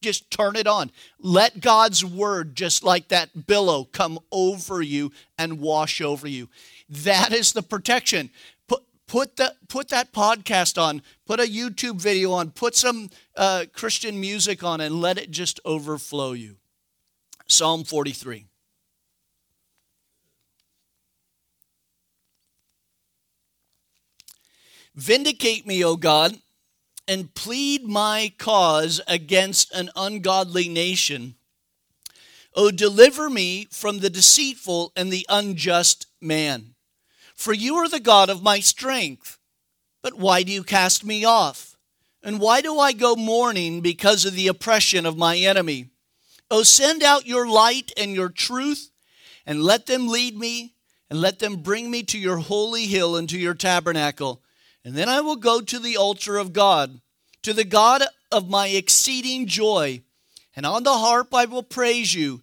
[0.00, 0.90] Just turn it on.
[1.18, 6.48] Let God's word, just like that billow, come over you and wash over you.
[6.88, 8.30] That is the protection.
[8.66, 13.66] Put, put, the, put that podcast on, put a YouTube video on, put some uh,
[13.74, 16.56] Christian music on, and let it just overflow you.
[17.46, 18.46] Psalm 43.
[24.94, 26.38] Vindicate me, O God,
[27.08, 31.34] and plead my cause against an ungodly nation.
[32.54, 36.74] O deliver me from the deceitful and the unjust man.
[37.34, 39.38] For you are the God of my strength.
[40.02, 41.76] But why do you cast me off?
[42.22, 45.90] And why do I go mourning because of the oppression of my enemy?
[46.50, 48.90] O send out your light and your truth,
[49.44, 50.74] and let them lead me,
[51.10, 54.43] and let them bring me to your holy hill and to your tabernacle.
[54.84, 57.00] And then I will go to the altar of God,
[57.42, 60.02] to the God of my exceeding joy.
[60.54, 62.42] And on the harp I will praise you,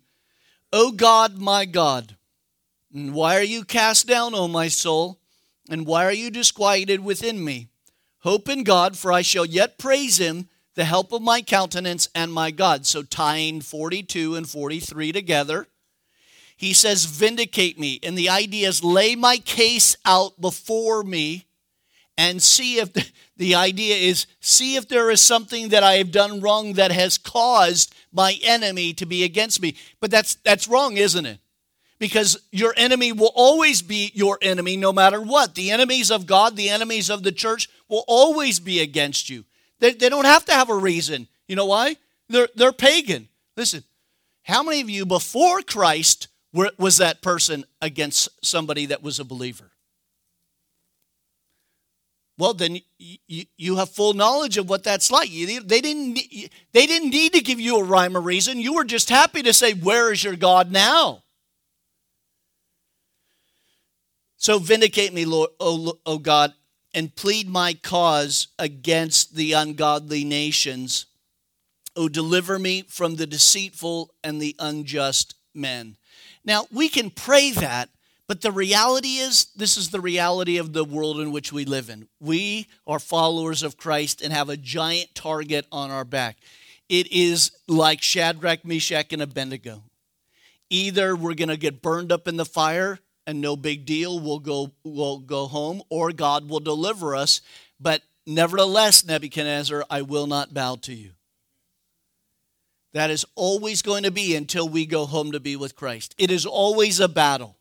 [0.73, 2.15] O God, my God.
[2.93, 5.19] And why are you cast down, O my soul?
[5.69, 7.69] And why are you disquieted within me?
[8.19, 12.34] Hope in God, for I shall yet praise him, the help of my countenance and
[12.34, 12.86] my God.
[12.86, 15.67] So tying 42 and 43 together,
[16.56, 17.99] He says, Vindicate me.
[18.04, 21.45] And the idea is lay my case out before me
[22.17, 23.06] and see if the,
[23.38, 27.17] the idea is see if there is something that I have done wrong that has
[27.17, 29.76] caused my enemy to be against me.
[30.00, 31.39] But that's that's wrong, isn't it?
[32.00, 35.56] Because your enemy will always be your enemy no matter what.
[35.56, 39.45] The enemies of God, the enemies of the church will always be against you.
[39.80, 41.28] They, they don't have to have a reason.
[41.47, 41.97] You know why?
[42.30, 43.28] They're, they're pagan.
[43.58, 43.84] Listen,
[44.43, 49.26] how many of you before Christ were, was that person against somebody that was a
[49.26, 49.71] believer?
[52.38, 55.30] Well then you, you have full knowledge of what that's like.
[55.30, 56.20] They didn't
[56.72, 58.60] they didn't need to give you a rhyme or reason.
[58.60, 61.24] You were just happy to say where is your god now?
[64.38, 66.54] So vindicate me lord o, o god
[66.94, 71.06] and plead my cause against the ungodly nations.
[71.96, 75.98] O deliver me from the deceitful and the unjust men.
[76.44, 77.89] Now we can pray that
[78.32, 81.89] but the reality is, this is the reality of the world in which we live
[81.89, 82.08] in.
[82.22, 86.38] We are followers of Christ and have a giant target on our back.
[86.88, 89.84] It is like Shadrach, Meshach, and Abednego.
[90.70, 94.39] Either we're going to get burned up in the fire and no big deal, we'll
[94.39, 97.41] go, we'll go home, or God will deliver us.
[97.82, 101.12] But nevertheless, Nebuchadnezzar, I will not bow to you.
[102.94, 106.15] That is always going to be until we go home to be with Christ.
[106.17, 107.58] It is always a battle.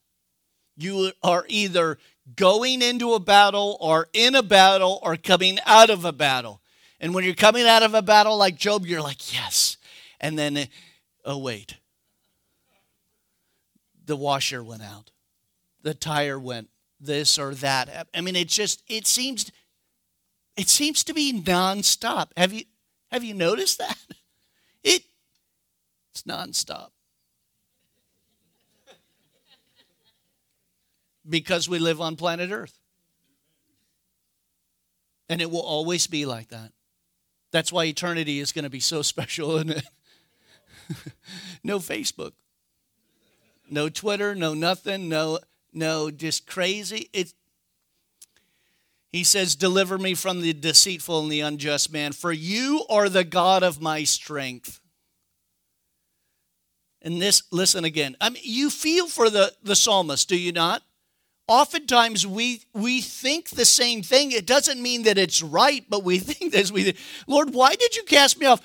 [0.76, 1.98] You are either
[2.36, 6.60] going into a battle or in a battle or coming out of a battle.
[7.00, 9.76] And when you're coming out of a battle like Job, you're like, yes.
[10.20, 10.68] And then,
[11.24, 11.76] oh, wait.
[14.04, 15.10] The washer went out,
[15.82, 16.68] the tire went
[17.00, 18.08] this or that.
[18.12, 19.50] I mean, it just, it seems,
[20.56, 22.30] it seems to be nonstop.
[22.36, 22.64] Have you,
[23.10, 23.96] have you noticed that?
[24.82, 25.02] It,
[26.10, 26.88] it's nonstop.
[31.28, 32.78] Because we live on planet Earth.
[35.28, 36.72] And it will always be like that.
[37.52, 39.84] That's why eternity is going to be so special, isn't it?
[41.64, 42.32] no Facebook,
[43.70, 45.38] no Twitter, no nothing, no,
[45.72, 47.08] no, just crazy.
[47.12, 47.32] It,
[49.12, 53.24] he says, Deliver me from the deceitful and the unjust man, for you are the
[53.24, 54.80] God of my strength.
[57.02, 58.16] And this, listen again.
[58.20, 60.82] I mean, you feel for the, the psalmist, do you not?
[61.50, 64.30] Oftentimes we we think the same thing.
[64.30, 66.94] It doesn't mean that it's right but we think this we
[67.26, 68.62] lord why did you cast me off?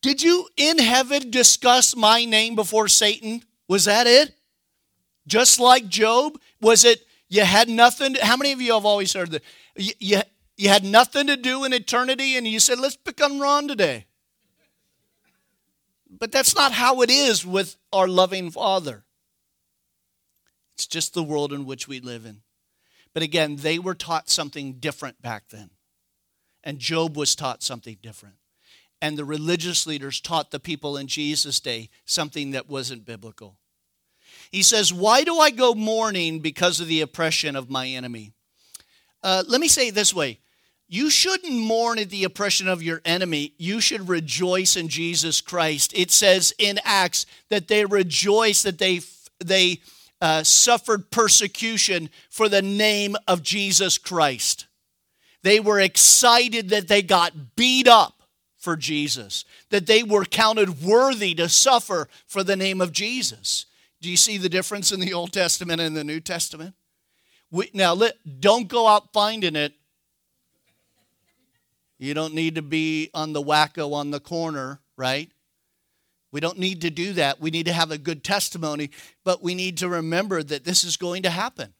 [0.00, 3.42] Did you in heaven discuss my name before satan?
[3.68, 4.34] Was that it?
[5.26, 9.12] Just like job was it you had nothing to, how many of you have always
[9.12, 9.42] heard that
[9.76, 10.20] you, you,
[10.56, 14.06] you had nothing to do in eternity and you said let's become ron today.
[16.10, 19.04] But that's not how it is with our loving father
[20.78, 22.42] it's just the world in which we live in.
[23.12, 25.70] But again, they were taught something different back then.
[26.62, 28.36] And Job was taught something different.
[29.02, 33.56] And the religious leaders taught the people in Jesus' day something that wasn't biblical.
[34.52, 38.34] He says, Why do I go mourning because of the oppression of my enemy?
[39.20, 40.38] Uh, let me say it this way
[40.86, 43.52] you shouldn't mourn at the oppression of your enemy.
[43.58, 45.92] You should rejoice in Jesus Christ.
[45.92, 49.00] It says in Acts that they rejoice that they
[49.44, 49.80] they
[50.20, 54.66] uh, suffered persecution for the name of Jesus Christ.
[55.42, 58.22] They were excited that they got beat up
[58.56, 63.66] for Jesus, that they were counted worthy to suffer for the name of Jesus.
[64.00, 66.74] Do you see the difference in the Old Testament and the New Testament?
[67.50, 69.72] We, now, let, don't go out finding it.
[71.98, 75.30] You don't need to be on the wacko on the corner, right?
[76.30, 77.40] We don't need to do that.
[77.40, 78.90] We need to have a good testimony,
[79.24, 81.72] but we need to remember that this is going to happen.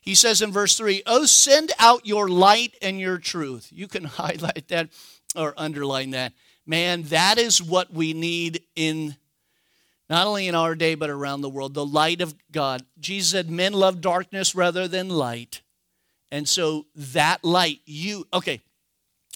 [0.00, 3.68] He says in verse 3, Oh, send out your light and your truth.
[3.70, 4.90] You can highlight that
[5.34, 6.32] or underline that.
[6.66, 9.16] Man, that is what we need in
[10.10, 12.84] not only in our day, but around the world the light of God.
[12.98, 15.62] Jesus said, Men love darkness rather than light.
[16.30, 18.60] And so that light, you, okay,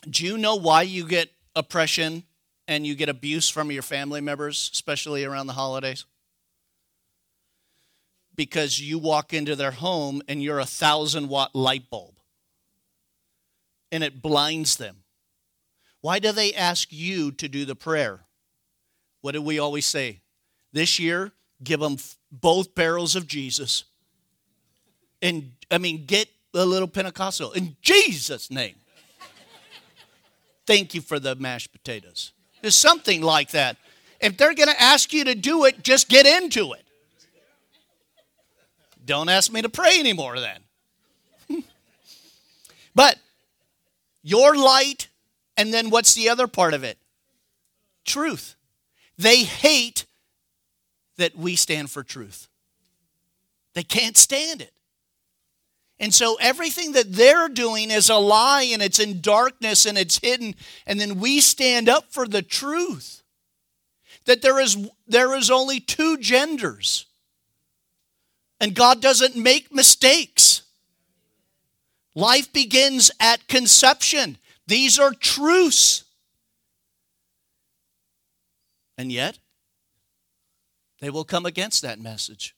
[0.09, 2.25] do you know why you get oppression
[2.69, 6.05] and you get abuse from your family members, especially around the holidays?
[8.35, 12.15] Because you walk into their home and you're a thousand watt light bulb
[13.91, 14.97] and it blinds them.
[16.01, 18.21] Why do they ask you to do the prayer?
[19.21, 20.21] What do we always say?
[20.73, 21.33] This year,
[21.63, 21.97] give them
[22.31, 23.85] both barrels of Jesus.
[25.21, 28.75] And I mean, get a little Pentecostal in Jesus' name.
[30.67, 32.33] Thank you for the mashed potatoes.
[32.63, 33.77] There's something like that.
[34.21, 36.85] If they're going to ask you to do it, just get into it.
[39.05, 41.65] Don't ask me to pray anymore then.
[42.95, 43.19] but
[44.23, 45.09] your light,
[45.57, 46.99] and then what's the other part of it?
[48.05, 48.55] Truth.
[49.19, 50.07] They hate
[51.17, 52.49] that we stand for truth.
[53.75, 54.73] They can't stand it.
[56.03, 60.19] And so everything that they're doing is a lie and it's in darkness and it's
[60.19, 60.57] hidden.
[60.85, 63.23] And then we stand up for the truth
[64.25, 64.77] that there is,
[65.07, 67.07] there is only two genders.
[68.61, 70.63] And God doesn't make mistakes.
[72.17, 74.39] Life begins at conception.
[74.67, 76.03] These are truths.
[78.99, 79.39] And yet,
[81.01, 82.57] they will come against that message.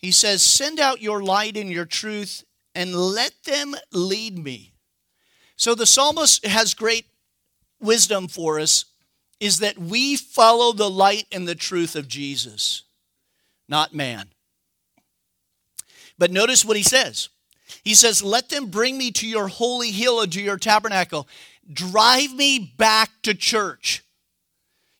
[0.00, 2.44] He says, Send out your light and your truth
[2.74, 4.72] and let them lead me.
[5.56, 7.06] So the psalmist has great
[7.80, 8.86] wisdom for us
[9.40, 12.84] is that we follow the light and the truth of Jesus,
[13.68, 14.28] not man.
[16.18, 17.28] But notice what he says.
[17.82, 21.28] He says, Let them bring me to your holy hill and to your tabernacle.
[21.72, 24.02] Drive me back to church.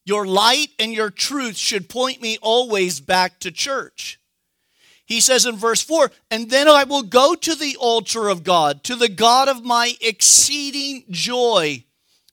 [0.04, 4.19] Your light and your truth should point me always back to church.
[5.10, 8.84] He says in verse 4 And then I will go to the altar of God,
[8.84, 11.84] to the God of my exceeding joy.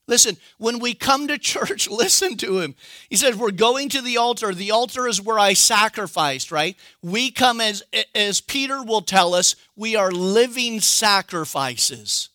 [0.06, 2.76] Listen, when we come to church, listen to him.
[3.10, 4.54] He says, We're going to the altar.
[4.54, 6.76] The altar is where I sacrificed, right?
[7.02, 7.82] We come as,
[8.14, 12.28] as Peter will tell us, we are living sacrifices.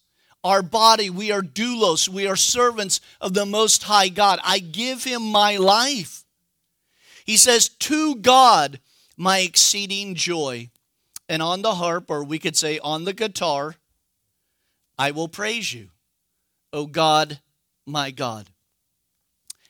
[0.43, 4.39] Our body, we are doulos, we are servants of the Most High God.
[4.43, 6.25] I give him my life.
[7.25, 8.81] He says, To God,
[9.17, 10.69] my exceeding joy.
[11.29, 13.75] And on the harp, or we could say on the guitar,
[14.97, 15.89] I will praise you.
[16.71, 17.39] O God,
[17.85, 18.49] my God.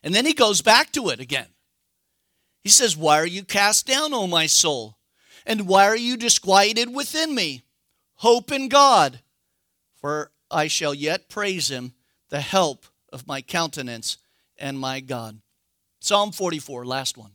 [0.01, 1.47] And then he goes back to it again.
[2.63, 4.97] He says, Why are you cast down, O my soul?
[5.45, 7.63] And why are you disquieted within me?
[8.15, 9.19] Hope in God,
[9.95, 11.93] for I shall yet praise him,
[12.29, 14.17] the help of my countenance
[14.57, 15.39] and my God.
[15.99, 17.31] Psalm 44, last one.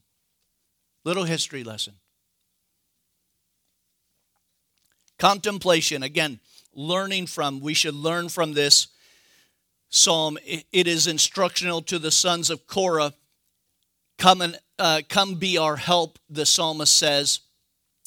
[1.08, 1.94] Little history lesson.
[5.18, 6.38] Contemplation, again,
[6.74, 8.88] learning from, we should learn from this
[9.88, 10.36] psalm.
[10.44, 13.14] It is instructional to the sons of Korah.
[14.18, 17.40] Come and uh, come be our help, the psalmist says,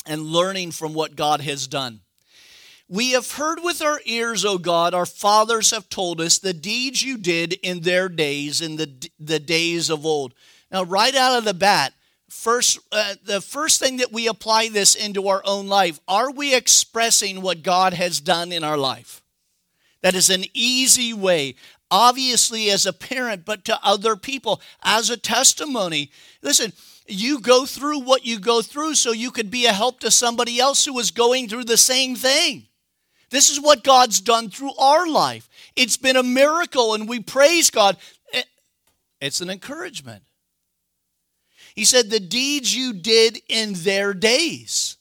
[0.06, 2.02] and learning from what God has done.
[2.88, 7.02] We have heard with our ears, O God, our fathers have told us the deeds
[7.02, 10.36] you did in their days, in the, the days of old.
[10.72, 11.94] Now, right out of the bat,
[12.32, 16.56] first, uh, the first thing that we apply this into our own life, are we
[16.56, 19.22] expressing what God has done in our life?
[20.02, 21.56] That is an easy way,
[21.92, 26.12] obviously, as a parent, but to other people as a testimony.
[26.42, 26.74] Listen,
[27.08, 30.60] you go through what you go through so you could be a help to somebody
[30.60, 32.68] else who is going through the same thing.
[33.30, 35.50] This is what God's done through our life.
[35.76, 37.98] It's been a miracle, and we praise God.
[39.20, 40.24] It's an encouragement.
[41.76, 44.98] He said, The deeds you did in their days.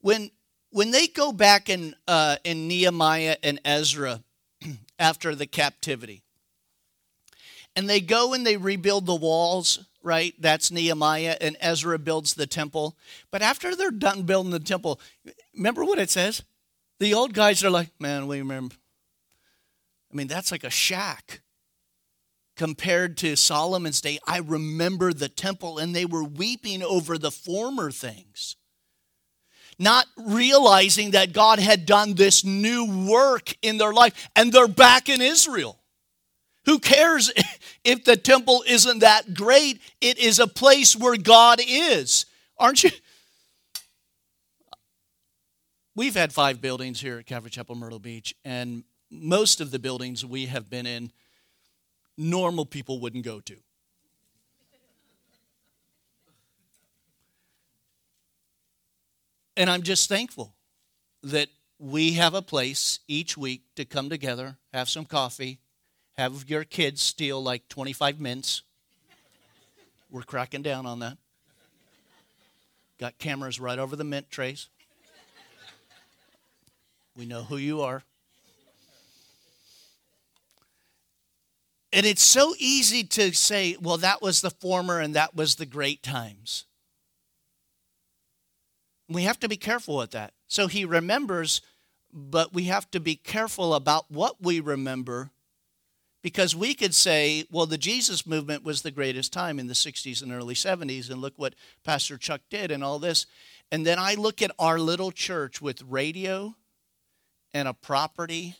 [0.00, 0.30] When
[0.70, 4.22] when they go back in, uh, in Nehemiah and Ezra
[4.98, 6.22] after the captivity,
[7.74, 10.34] and they go and they rebuild the walls, right?
[10.38, 12.94] That's Nehemiah, and Ezra builds the temple.
[13.30, 15.00] But after they're done building the temple,
[15.54, 16.42] remember what it says?
[16.98, 18.74] The old guys are like, man, we remember.
[20.12, 21.40] I mean, that's like a shack
[22.56, 24.18] compared to Solomon's day.
[24.26, 28.56] I remember the temple, and they were weeping over the former things
[29.78, 35.08] not realizing that God had done this new work in their life, and they're back
[35.08, 35.78] in Israel.
[36.64, 37.32] Who cares
[37.84, 39.80] if the temple isn't that great?
[40.00, 42.26] It is a place where God is.
[42.58, 42.90] Aren't you?
[45.94, 50.24] We've had five buildings here at Calvary Chapel Myrtle Beach, and most of the buildings
[50.24, 51.10] we have been in,
[52.16, 53.56] normal people wouldn't go to.
[59.56, 60.54] And I'm just thankful
[61.22, 61.48] that
[61.78, 65.58] we have a place each week to come together, have some coffee,
[66.16, 68.62] have your kids steal like 25 mints.
[70.10, 71.16] We're cracking down on that.
[72.98, 74.68] Got cameras right over the mint trays.
[77.16, 78.02] We know who you are.
[81.92, 85.66] And it's so easy to say, well, that was the former and that was the
[85.66, 86.66] great times.
[89.08, 90.32] We have to be careful with that.
[90.48, 91.62] So he remembers,
[92.12, 95.30] but we have to be careful about what we remember
[96.26, 100.22] Because we could say, well, the Jesus movement was the greatest time in the 60s
[100.22, 103.26] and early 70s, and look what Pastor Chuck did and all this.
[103.70, 106.56] And then I look at our little church with radio
[107.54, 108.56] and a property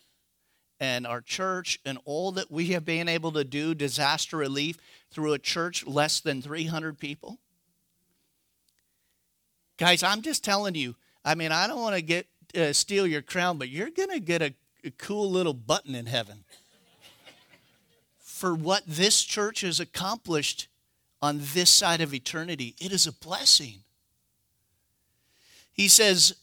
[0.80, 4.78] and our church and all that we have been able to do, disaster relief,
[5.10, 7.38] through a church less than 300 people.
[9.78, 13.22] Guys, I'm just telling you, I mean, I don't want to get uh, steal your
[13.22, 14.54] crown, but you're going to get a,
[14.84, 16.44] a cool little button in heaven
[18.18, 20.68] for what this church has accomplished
[21.20, 22.74] on this side of eternity.
[22.78, 23.82] It is a blessing.
[25.72, 26.36] He says,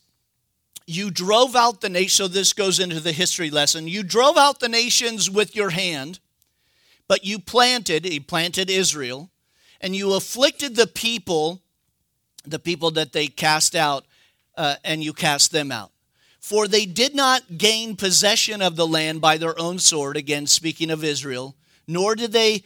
[0.85, 2.09] You drove out the nation.
[2.09, 3.87] So this goes into the history lesson.
[3.87, 6.19] You drove out the nations with your hand,
[7.07, 9.29] but you planted, he planted Israel,
[9.79, 11.61] and you afflicted the people,
[12.45, 14.05] the people that they cast out,
[14.57, 15.91] uh, and you cast them out.
[16.39, 20.91] For they did not gain possession of the land by their own sword, again, speaking
[20.91, 21.55] of Israel
[21.87, 22.63] nor did they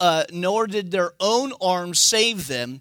[0.00, 2.80] uh, nor did their own arms save them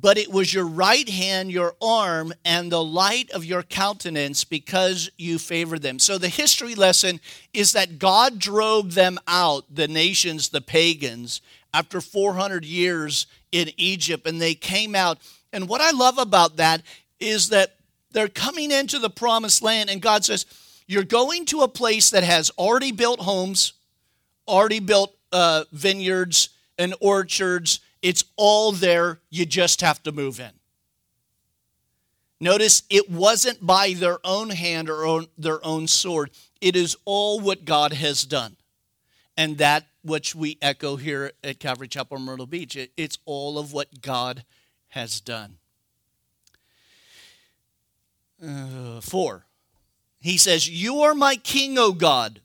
[0.00, 5.10] but it was your right hand your arm and the light of your countenance because
[5.16, 7.20] you favored them so the history lesson
[7.52, 11.40] is that god drove them out the nations the pagans
[11.72, 15.18] after 400 years in egypt and they came out
[15.52, 16.82] and what i love about that
[17.20, 17.76] is that
[18.10, 20.46] they're coming into the promised land and god says
[20.86, 23.74] you're going to a place that has already built homes
[24.46, 27.80] already built uh, vineyards and orchards.
[28.04, 29.20] It's all there.
[29.30, 30.50] You just have to move in.
[32.38, 36.30] Notice it wasn't by their own hand or their own sword.
[36.60, 38.56] It is all what God has done.
[39.38, 42.76] And that which we echo here at Calvary Chapel, Myrtle Beach.
[42.76, 44.44] It, it's all of what God
[44.88, 45.56] has done.
[48.46, 49.46] Uh, four,
[50.20, 52.42] he says, You are my king, O God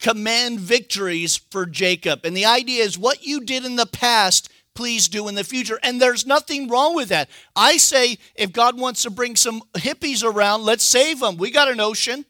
[0.00, 2.24] command victories for Jacob.
[2.24, 5.78] And the idea is what you did in the past, please do in the future.
[5.82, 7.28] And there's nothing wrong with that.
[7.54, 11.36] I say if God wants to bring some hippies around, let's save them.
[11.36, 12.24] We got an ocean.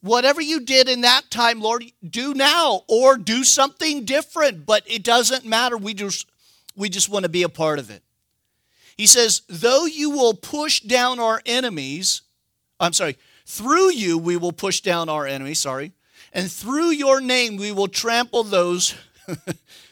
[0.00, 5.02] Whatever you did in that time, Lord, do now or do something different, but it
[5.02, 5.78] doesn't matter.
[5.78, 6.26] We just
[6.76, 8.02] we just want to be a part of it.
[8.98, 12.20] He says, "Though you will push down our enemies,
[12.78, 15.92] I'm sorry, through you, we will push down our enemies, sorry,
[16.34, 18.94] and through your name, we will trample those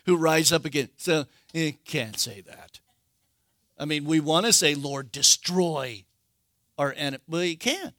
[0.04, 0.88] who rise up again.
[0.96, 2.80] So you can't say that.
[3.78, 6.04] I mean, we want to say, Lord, destroy
[6.78, 7.94] our enemy, but you can't.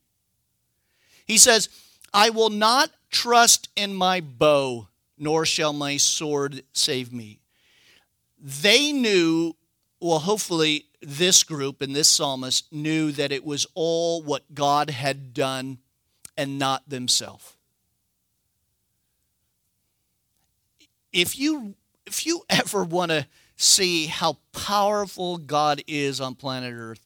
[1.26, 1.70] He says,
[2.14, 4.88] I will not trust in my bow,
[5.18, 7.40] nor shall my sword save me.
[8.40, 9.56] They knew,
[10.00, 15.34] well, hopefully, this group and this psalmist knew that it was all what God had
[15.34, 15.80] done
[16.38, 17.56] and not themselves.
[21.12, 21.76] If you
[22.14, 23.26] if you ever want to
[23.58, 27.02] see how powerful God is on planet Earth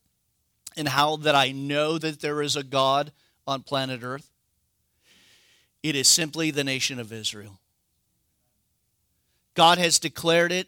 [0.75, 3.13] and how that I know that there is a God
[3.47, 4.29] on planet Earth,
[5.81, 7.57] it is simply the nation of Israel.
[9.53, 10.67] God has declared it.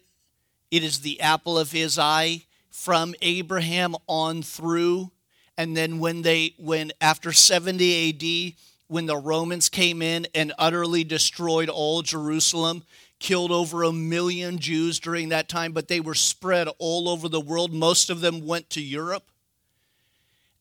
[0.71, 5.11] It is the apple of his eye from Abraham on through.
[5.57, 8.53] And then when they when after 70 AD,
[8.87, 12.83] when the Romans came in and utterly destroyed all Jerusalem,
[13.19, 17.39] killed over a million Jews during that time, but they were spread all over the
[17.39, 17.73] world.
[17.73, 19.29] Most of them went to Europe.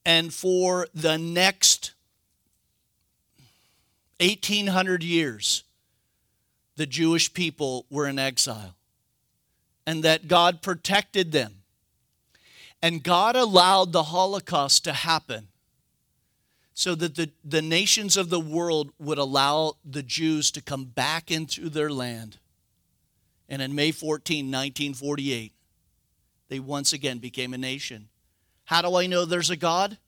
[0.04, 1.92] And for the next
[4.20, 5.64] 1800 years,
[6.76, 8.74] the Jewish people were in exile.
[9.86, 11.58] And that God protected them
[12.80, 15.48] and God allowed the Holocaust to happen
[16.74, 21.30] so that the, the nations of the world would allow the Jews to come back
[21.30, 22.38] into their land.
[23.48, 25.52] And in May 14, 1948,
[26.48, 28.08] they once again became a nation.
[28.64, 29.98] How do I know there's a God?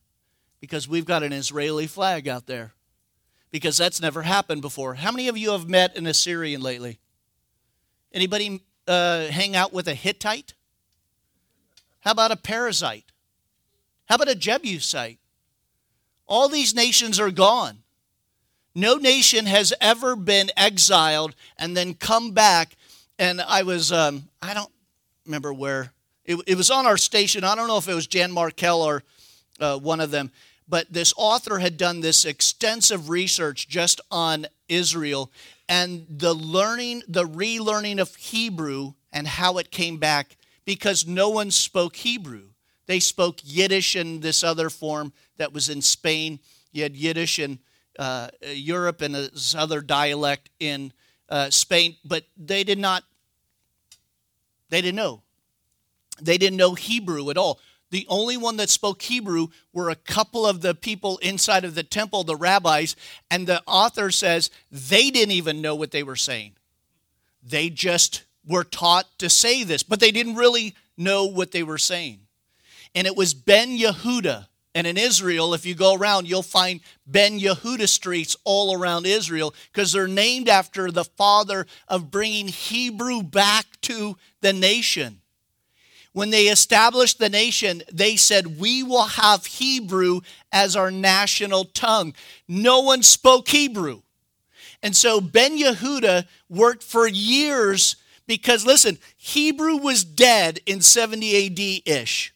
[0.61, 2.73] Because we've got an Israeli flag out there.
[3.51, 4.95] Because that's never happened before.
[4.95, 6.99] How many of you have met an Assyrian lately?
[8.13, 10.55] Anybody uh, hang out with a Hittite?
[12.01, 13.05] How about a Perizzite?
[14.07, 15.19] How about a Jebusite?
[16.27, 17.79] All these nations are gone.
[18.75, 22.77] No nation has ever been exiled and then come back.
[23.21, 24.73] And I was, um, I don't
[25.27, 25.93] remember where,
[26.25, 27.45] it, it, was on our station.
[27.45, 29.03] I don't know if it was Jan Markell or
[29.61, 30.31] uh, one of them,
[30.67, 35.31] but this author had done this extensive research just on Israel
[35.69, 41.51] and the learning, the relearning of Hebrew and how it came back because no one
[41.51, 42.45] spoke Hebrew.
[42.87, 46.41] They spoke Yiddish in this other form that was in Spain.
[46.73, 47.59] You had Yiddish in,
[47.99, 50.95] uh, Europe and this other dialect in
[51.31, 53.05] uh, Spain, but they did not,
[54.71, 55.23] they didn't know.
[56.21, 57.61] They didn't know Hebrew at all.
[57.91, 61.83] The only one that spoke Hebrew were a couple of the people inside of the
[61.83, 62.95] temple, the rabbis,
[63.31, 66.53] and the author says they didn't even know what they were saying.
[67.43, 71.79] They just were taught to say this, but they didn't really know what they were
[71.79, 72.21] saying.
[72.95, 74.47] And it was Ben Yehuda.
[74.75, 79.53] And in Israel, if you go around, you'll find Ben Yehuda streets all around Israel
[79.73, 85.21] because they're named after the father of bringing Hebrew back to the nation.
[86.13, 90.21] When they established the nation, they said, We will have Hebrew
[90.53, 92.15] as our national tongue.
[92.49, 94.03] No one spoke Hebrew.
[94.83, 97.97] And so Ben Yehuda worked for years
[98.27, 102.33] because, listen, Hebrew was dead in 70 AD ish.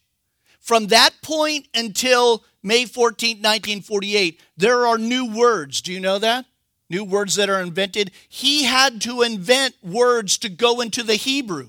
[0.65, 5.83] From that point until May 14, 1948, there are new words.
[5.83, 6.47] Do you know that?
[6.89, 8.12] New words that are invented.
[8.31, 11.69] He had to invent words to go into the Hebrew.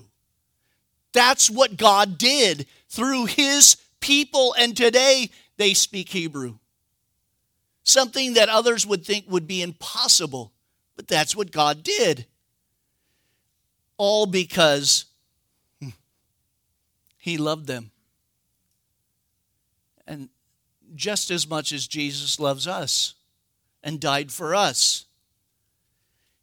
[1.12, 5.28] That's what God did through his people, and today
[5.58, 6.54] they speak Hebrew.
[7.82, 10.54] Something that others would think would be impossible,
[10.96, 12.24] but that's what God did.
[13.98, 15.04] All because
[15.82, 15.90] hmm,
[17.18, 17.90] he loved them.
[20.06, 20.28] And
[20.96, 23.14] just as much as Jesus loves us
[23.82, 25.04] and died for us.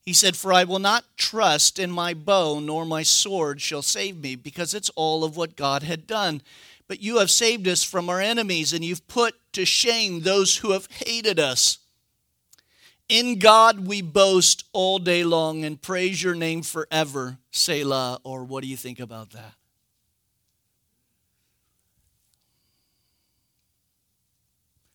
[0.02, 4.18] He said, For I will not trust in my bow, nor my sword shall save
[4.18, 6.42] me, because it's all of what God had done.
[6.88, 10.72] But you have saved us from our enemies, and you've put to shame those who
[10.72, 11.80] have hated us.
[13.08, 18.20] In God we boast all day long and praise your name forever, Selah.
[18.24, 19.54] Or what do you think about that?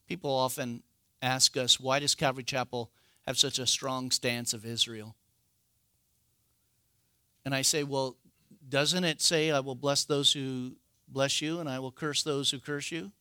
[0.09, 0.83] People often
[1.21, 2.91] ask us, why does Calvary Chapel
[3.27, 5.15] have such a strong stance of Israel?
[7.45, 8.17] And I say, well,
[8.67, 12.51] doesn't it say, I will bless those who bless you and I will curse those
[12.51, 13.13] who curse you?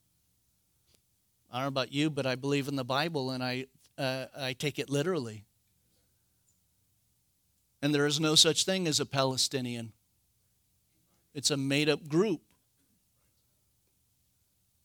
[1.51, 3.65] I don't know about you, but I believe in the Bible and I,
[3.97, 5.43] uh, I take it literally.
[7.81, 9.91] And there is no such thing as a Palestinian,
[11.33, 12.41] it's a made up group.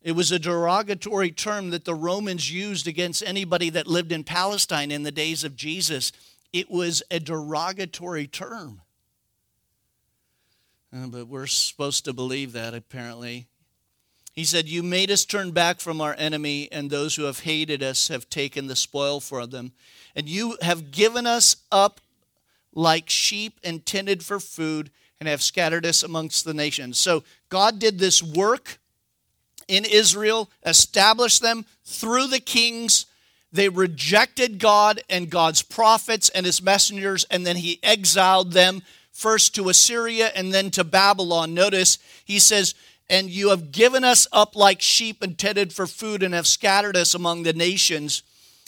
[0.02, 4.90] It was a derogatory term that the Romans used against anybody that lived in Palestine
[4.90, 6.10] in the days of Jesus.
[6.52, 8.80] It was a derogatory term.
[10.94, 13.46] Uh, but we're supposed to believe that, apparently.
[14.32, 17.82] He said, You made us turn back from our enemy, and those who have hated
[17.82, 19.72] us have taken the spoil for them.
[20.16, 22.00] And you have given us up
[22.74, 24.90] like sheep intended for food,
[25.20, 26.98] and have scattered us amongst the nations.
[26.98, 28.80] So God did this work
[29.68, 33.06] in Israel, established them through the kings.
[33.52, 38.82] They rejected God and God's prophets and his messengers, and then he exiled them
[39.12, 41.54] first to Assyria and then to Babylon.
[41.54, 42.74] Notice he says,
[43.10, 47.14] And you have given us up like sheep intended for food and have scattered us
[47.14, 48.22] among the nations.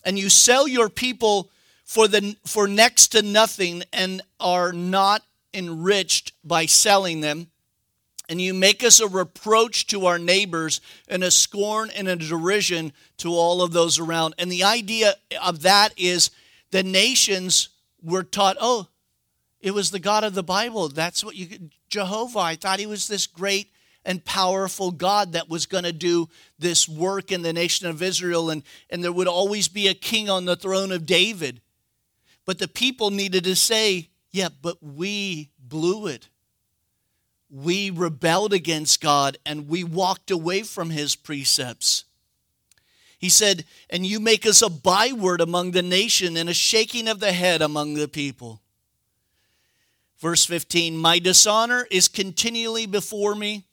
[0.04, 1.50] And you sell your people
[1.84, 5.22] for, the, for next to nothing and are not
[5.54, 7.48] enriched by selling them
[8.28, 12.92] and you make us a reproach to our neighbors and a scorn and a derision
[13.18, 14.34] to all of those around.
[14.38, 16.30] And the idea of that is
[16.70, 17.68] the nations
[18.02, 18.88] were taught, oh,
[19.60, 20.88] it was the God of the Bible.
[20.88, 22.38] That's what you, Jehovah.
[22.40, 23.70] I thought he was this great
[24.04, 28.50] and powerful God that was going to do this work in the nation of Israel,
[28.50, 31.62] and, and there would always be a king on the throne of David.
[32.44, 36.28] But the people needed to say, yeah, but we blew it
[37.50, 42.04] we rebelled against God and we walked away from his precepts.
[43.18, 47.20] He said, And you make us a byword among the nation and a shaking of
[47.20, 48.60] the head among the people.
[50.18, 53.64] Verse 15 My dishonor is continually before me,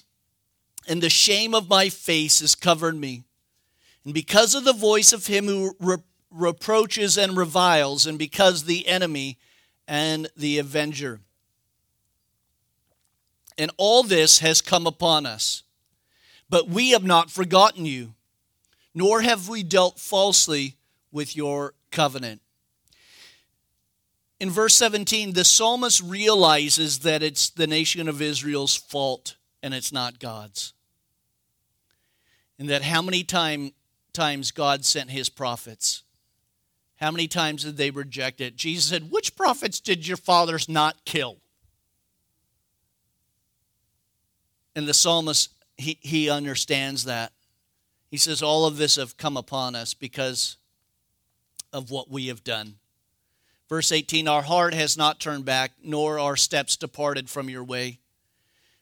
[0.88, 3.24] and the shame of my face has covered me.
[4.06, 5.98] And because of the voice of him who re-
[6.30, 9.38] reproaches and reviles, and because the enemy
[9.88, 11.20] and the avenger.
[13.58, 15.64] And all this has come upon us.
[16.50, 18.14] But we have not forgotten you,
[18.94, 20.76] nor have we dealt falsely
[21.12, 22.42] with your covenant.
[24.40, 29.94] In verse 17, the psalmist realizes that it's the nation of Israel's fault and it's
[29.94, 30.74] not God's.
[32.58, 33.72] And that how many time,
[34.14, 36.04] times God sent his prophets?
[36.96, 38.56] How many times did they reject it?
[38.56, 41.41] Jesus said, Which prophets did your fathers not kill?
[44.76, 47.32] And the psalmist, he, he understands that.
[48.10, 50.58] He says, All of this have come upon us because
[51.74, 52.76] of what we have done.
[53.70, 58.00] Verse 18 Our heart has not turned back, nor our steps departed from your way.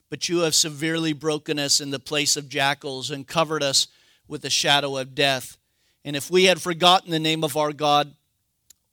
[0.10, 3.88] But you have severely broken us in the place of jackals and covered us
[4.28, 5.58] with the shadow of death.
[6.04, 8.16] And if we had forgotten the name of our God,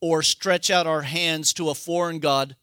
[0.00, 2.56] or stretch out our hands to a foreign God,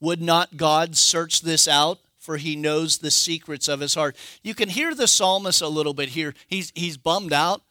[0.00, 1.98] would not God search this out?
[2.28, 4.14] For he knows the secrets of his heart.
[4.42, 6.34] You can hear the psalmist a little bit here.
[6.46, 7.62] He's, he's bummed out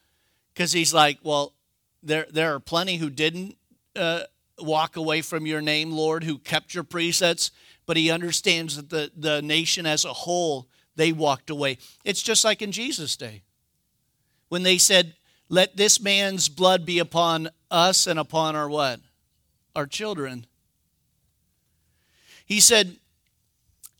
[0.52, 1.54] because he's like, Well,
[2.02, 3.56] there, there are plenty who didn't
[3.96, 4.22] uh,
[4.58, 7.52] walk away from your name, Lord, who kept your precepts,
[7.86, 11.78] but he understands that the, the nation as a whole, they walked away.
[12.04, 13.44] It's just like in Jesus' day
[14.50, 15.14] when they said,
[15.50, 19.02] Let this man's blood be upon us and upon our what?
[19.76, 20.48] Our children.
[22.44, 22.98] He said,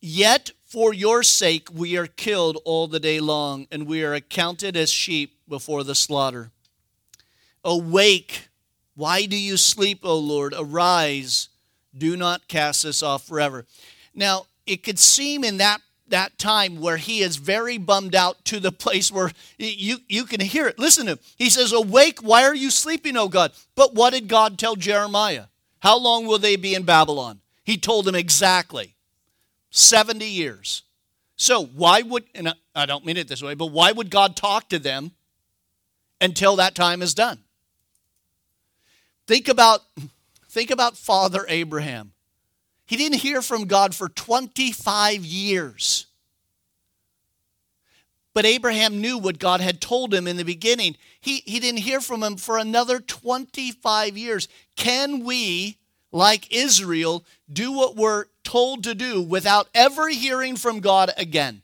[0.00, 4.76] Yet for your sake we are killed all the day long, and we are accounted
[4.76, 6.50] as sheep before the slaughter.
[7.64, 8.48] Awake,
[8.94, 10.54] why do you sleep, O Lord?
[10.56, 11.48] Arise,
[11.96, 13.64] do not cast us off forever.
[14.14, 18.60] Now, it could seem in that that time where he is very bummed out to
[18.60, 20.78] the place where you, you can hear it.
[20.78, 21.18] Listen to him.
[21.36, 23.52] He says, Awake, why are you sleeping, O God?
[23.74, 25.44] But what did God tell Jeremiah?
[25.80, 27.40] How long will they be in Babylon?
[27.62, 28.94] He told him exactly
[29.70, 30.82] 70 years.
[31.36, 34.68] So, why would, and I don't mean it this way, but why would God talk
[34.70, 35.12] to them
[36.20, 37.38] until that time is done?
[39.26, 39.82] Think about,
[40.48, 42.12] think about Father Abraham.
[42.86, 46.06] He didn't hear from God for 25 years.
[48.32, 50.96] But Abraham knew what God had told him in the beginning.
[51.20, 54.48] He, he didn't hear from him for another 25 years.
[54.76, 55.76] Can we,
[56.12, 61.62] like Israel, do what we're told to do without ever hearing from God again?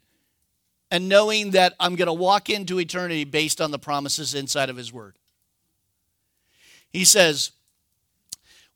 [0.91, 4.77] And knowing that I'm going to walk into eternity based on the promises inside of
[4.77, 5.15] His Word.
[6.91, 7.51] He says,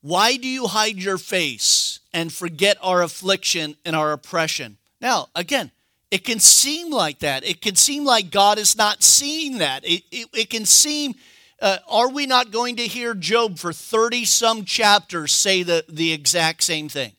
[0.01, 1.99] Why do you hide your face?
[2.13, 4.77] and forget our affliction and our oppression.
[5.01, 5.71] Now, again,
[6.11, 7.43] it can seem like that.
[7.43, 9.85] It can seem like God is not seeing that.
[9.85, 11.13] It, it, it can seem,
[11.61, 16.11] uh, are we not going to hear Job for 30 some chapters say the, the
[16.11, 17.11] exact same thing?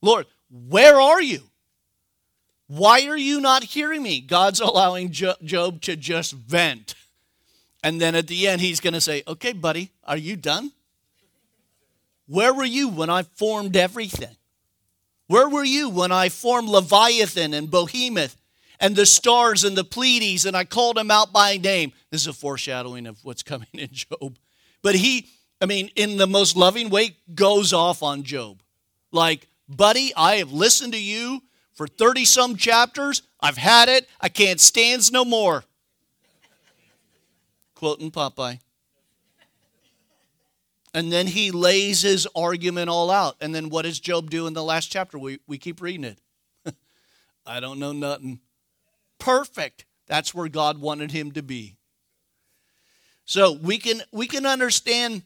[0.00, 1.42] Lord, where are you?
[2.68, 4.20] Why are you not hearing me?
[4.20, 6.94] God's allowing Job to just vent.
[7.82, 10.72] And then at the end, he's going to say, Okay, buddy, are you done?
[12.26, 14.36] Where were you when I formed everything?
[15.28, 18.36] Where were you when I formed Leviathan and Behemoth
[18.80, 21.92] and the stars and the Pleiades and I called them out by name?
[22.10, 24.38] This is a foreshadowing of what's coming in Job.
[24.82, 25.28] But he,
[25.60, 28.62] I mean, in the most loving way, goes off on Job.
[29.10, 31.42] Like, buddy, I have listened to you
[31.74, 33.22] for 30 some chapters.
[33.40, 34.08] I've had it.
[34.20, 35.64] I can't stand no more.
[37.74, 38.58] Quoting Popeye.
[40.94, 43.36] And then he lays his argument all out.
[43.40, 45.18] And then what does Job do in the last chapter?
[45.18, 46.18] We, we keep reading it.
[47.46, 48.40] I don't know nothing.
[49.18, 49.84] Perfect.
[50.06, 51.76] That's where God wanted him to be.
[53.24, 55.22] So we can we can understand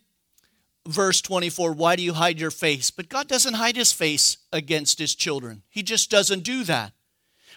[0.86, 2.90] verse 24, why do you hide your face?
[2.90, 5.62] But God doesn't hide his face against his children.
[5.68, 6.92] He just doesn't do that.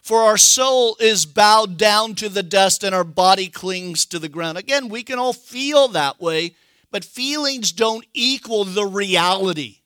[0.01, 4.29] For our soul is bowed down to the dust and our body clings to the
[4.29, 4.57] ground.
[4.57, 6.55] Again, we can all feel that way
[6.95, 9.79] but feelings don't equal the reality.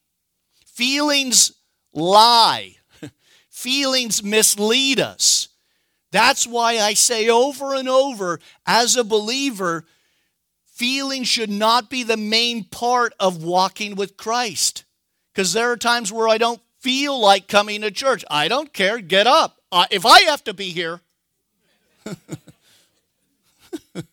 [0.64, 1.54] Feelings
[1.92, 2.76] lie,
[3.50, 5.48] feelings mislead us.
[6.12, 9.86] That's why I say over and over as a believer,
[10.80, 14.86] feeling should not be the main part of walking with Christ.
[15.34, 18.24] Because there are times where I don't feel like coming to church.
[18.32, 19.58] I don't care, get up.
[19.74, 21.02] Uh, if I have to be here.
[22.06, 24.04] I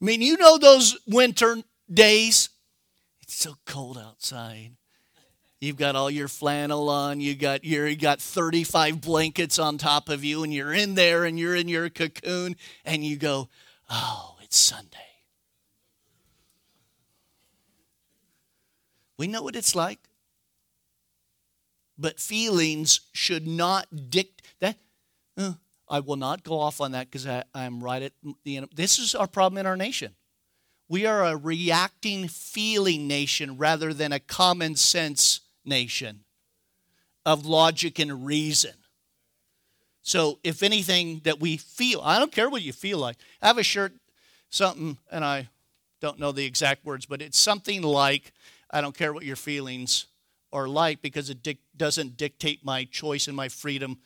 [0.00, 1.56] mean, you know those winter
[1.92, 2.48] days.
[3.22, 4.70] It's so cold outside.
[5.60, 10.08] You've got all your flannel on, you got your you got 35 blankets on top
[10.08, 13.48] of you, and you're in there and you're in your cocoon, and you go,
[13.90, 15.07] Oh, it's Sunday.
[19.18, 19.98] We know what it's like.
[21.98, 24.76] But feelings should not dictate that.
[25.36, 25.54] Uh,
[25.88, 28.12] I will not go off on that because I'm right at
[28.44, 28.68] the end.
[28.74, 30.14] This is our problem in our nation.
[30.88, 36.20] We are a reacting, feeling nation rather than a common sense nation
[37.26, 38.72] of logic and reason.
[40.00, 43.16] So, if anything that we feel, I don't care what you feel like.
[43.42, 43.92] I have a shirt,
[44.48, 45.48] something, and I
[46.00, 48.32] don't know the exact words, but it's something like,
[48.70, 50.06] I don't care what your feelings
[50.52, 53.98] are like because it dic- doesn't dictate my choice and my freedom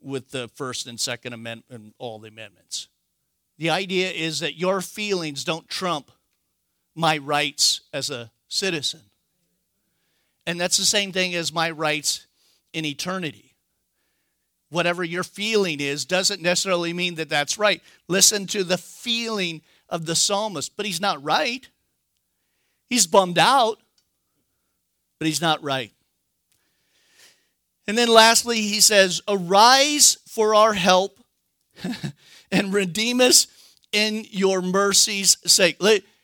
[0.00, 2.88] with the First and Second Amendment and all the amendments.
[3.58, 6.10] The idea is that your feelings don't trump
[6.94, 9.00] my rights as a citizen.
[10.46, 12.26] And that's the same thing as my rights
[12.72, 13.54] in eternity.
[14.68, 17.82] Whatever your feeling is doesn't necessarily mean that that's right.
[18.08, 21.68] Listen to the feeling of the psalmist, but he's not right.
[22.88, 23.80] He's bummed out,
[25.18, 25.92] but he's not right.
[27.86, 31.18] And then lastly, he says, Arise for our help
[32.52, 33.46] and redeem us
[33.92, 35.80] in your mercy's sake.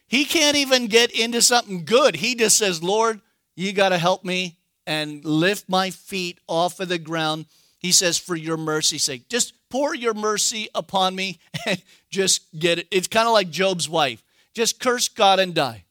[0.08, 2.16] He can't even get into something good.
[2.16, 3.20] He just says, Lord,
[3.54, 7.46] you got to help me and lift my feet off of the ground.
[7.78, 9.28] He says, for your mercy's sake.
[9.28, 12.88] Just pour your mercy upon me and just get it.
[12.90, 14.22] It's kind of like Job's wife.
[14.54, 15.84] Just curse God and die.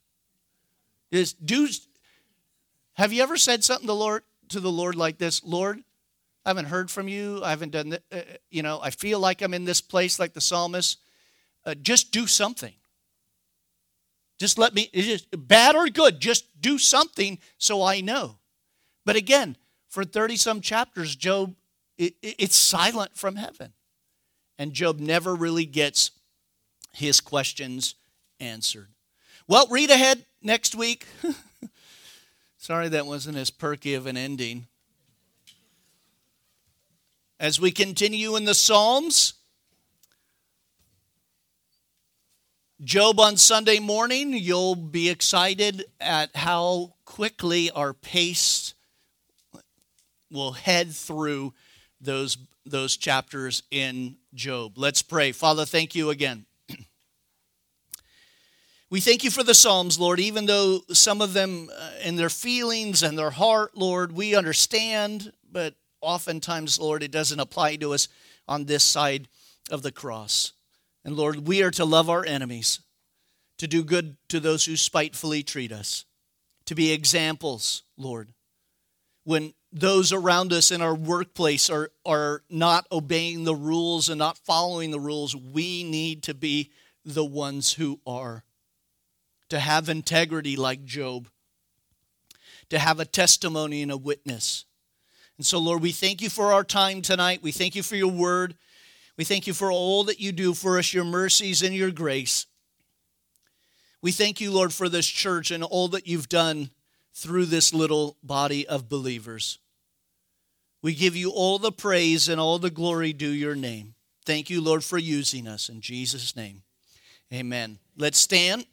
[1.12, 1.68] Just do.
[2.94, 5.44] Have you ever said something to Lord to the Lord like this?
[5.44, 5.84] Lord,
[6.46, 7.42] I haven't heard from you.
[7.44, 7.94] I haven't done.
[7.94, 11.00] Uh, uh, you know, I feel like I'm in this place like the psalmist.
[11.66, 12.74] Uh, just do something.
[14.40, 18.38] Just let me, just, bad or good, just do something so I know.
[19.06, 19.56] But again,
[19.88, 21.54] for 30 some chapters, Job,
[21.98, 23.74] it, it's silent from heaven.
[24.58, 26.10] And Job never really gets
[26.92, 27.94] his questions
[28.40, 28.88] answered.
[29.48, 31.06] Well, read ahead next week.
[32.62, 34.68] Sorry that wasn't as perky of an ending.
[37.40, 39.34] As we continue in the Psalms,
[42.84, 48.76] Job on Sunday morning, you'll be excited at how quickly our pace
[50.30, 51.56] will head through
[52.00, 54.74] those, those chapters in Job.
[54.76, 55.32] Let's pray.
[55.32, 56.46] Father, thank you again.
[58.92, 62.30] We thank you for the Psalms, Lord, even though some of them uh, in their
[62.30, 68.10] feelings and their heart, Lord, we understand, but oftentimes, Lord, it doesn't apply to us
[68.50, 69.30] on this side
[69.72, 70.52] of the cross.
[71.06, 72.82] And Lord, we are to love our enemies,
[73.60, 76.04] to do good to those who spitefully treat us,
[76.66, 78.34] to be examples, Lord.
[79.24, 84.38] When those around us in our workplace are, are not obeying the rules and not
[84.40, 86.72] following the rules, we need to be
[87.06, 88.44] the ones who are.
[89.52, 91.28] To have integrity like Job,
[92.70, 94.64] to have a testimony and a witness.
[95.36, 97.44] And so, Lord, we thank you for our time tonight.
[97.44, 98.56] We thank you for your word.
[99.18, 102.46] We thank you for all that you do for us, your mercies and your grace.
[104.02, 106.70] We thank you, Lord, for this church and all that you've done
[107.14, 109.60] through this little body of believers.
[110.82, 113.96] We give you all the praise and all the glory due your name.
[114.26, 115.68] Thank you, Lord, for using us.
[115.68, 116.64] In Jesus' name,
[117.34, 117.80] amen.
[117.98, 118.66] Let's stand.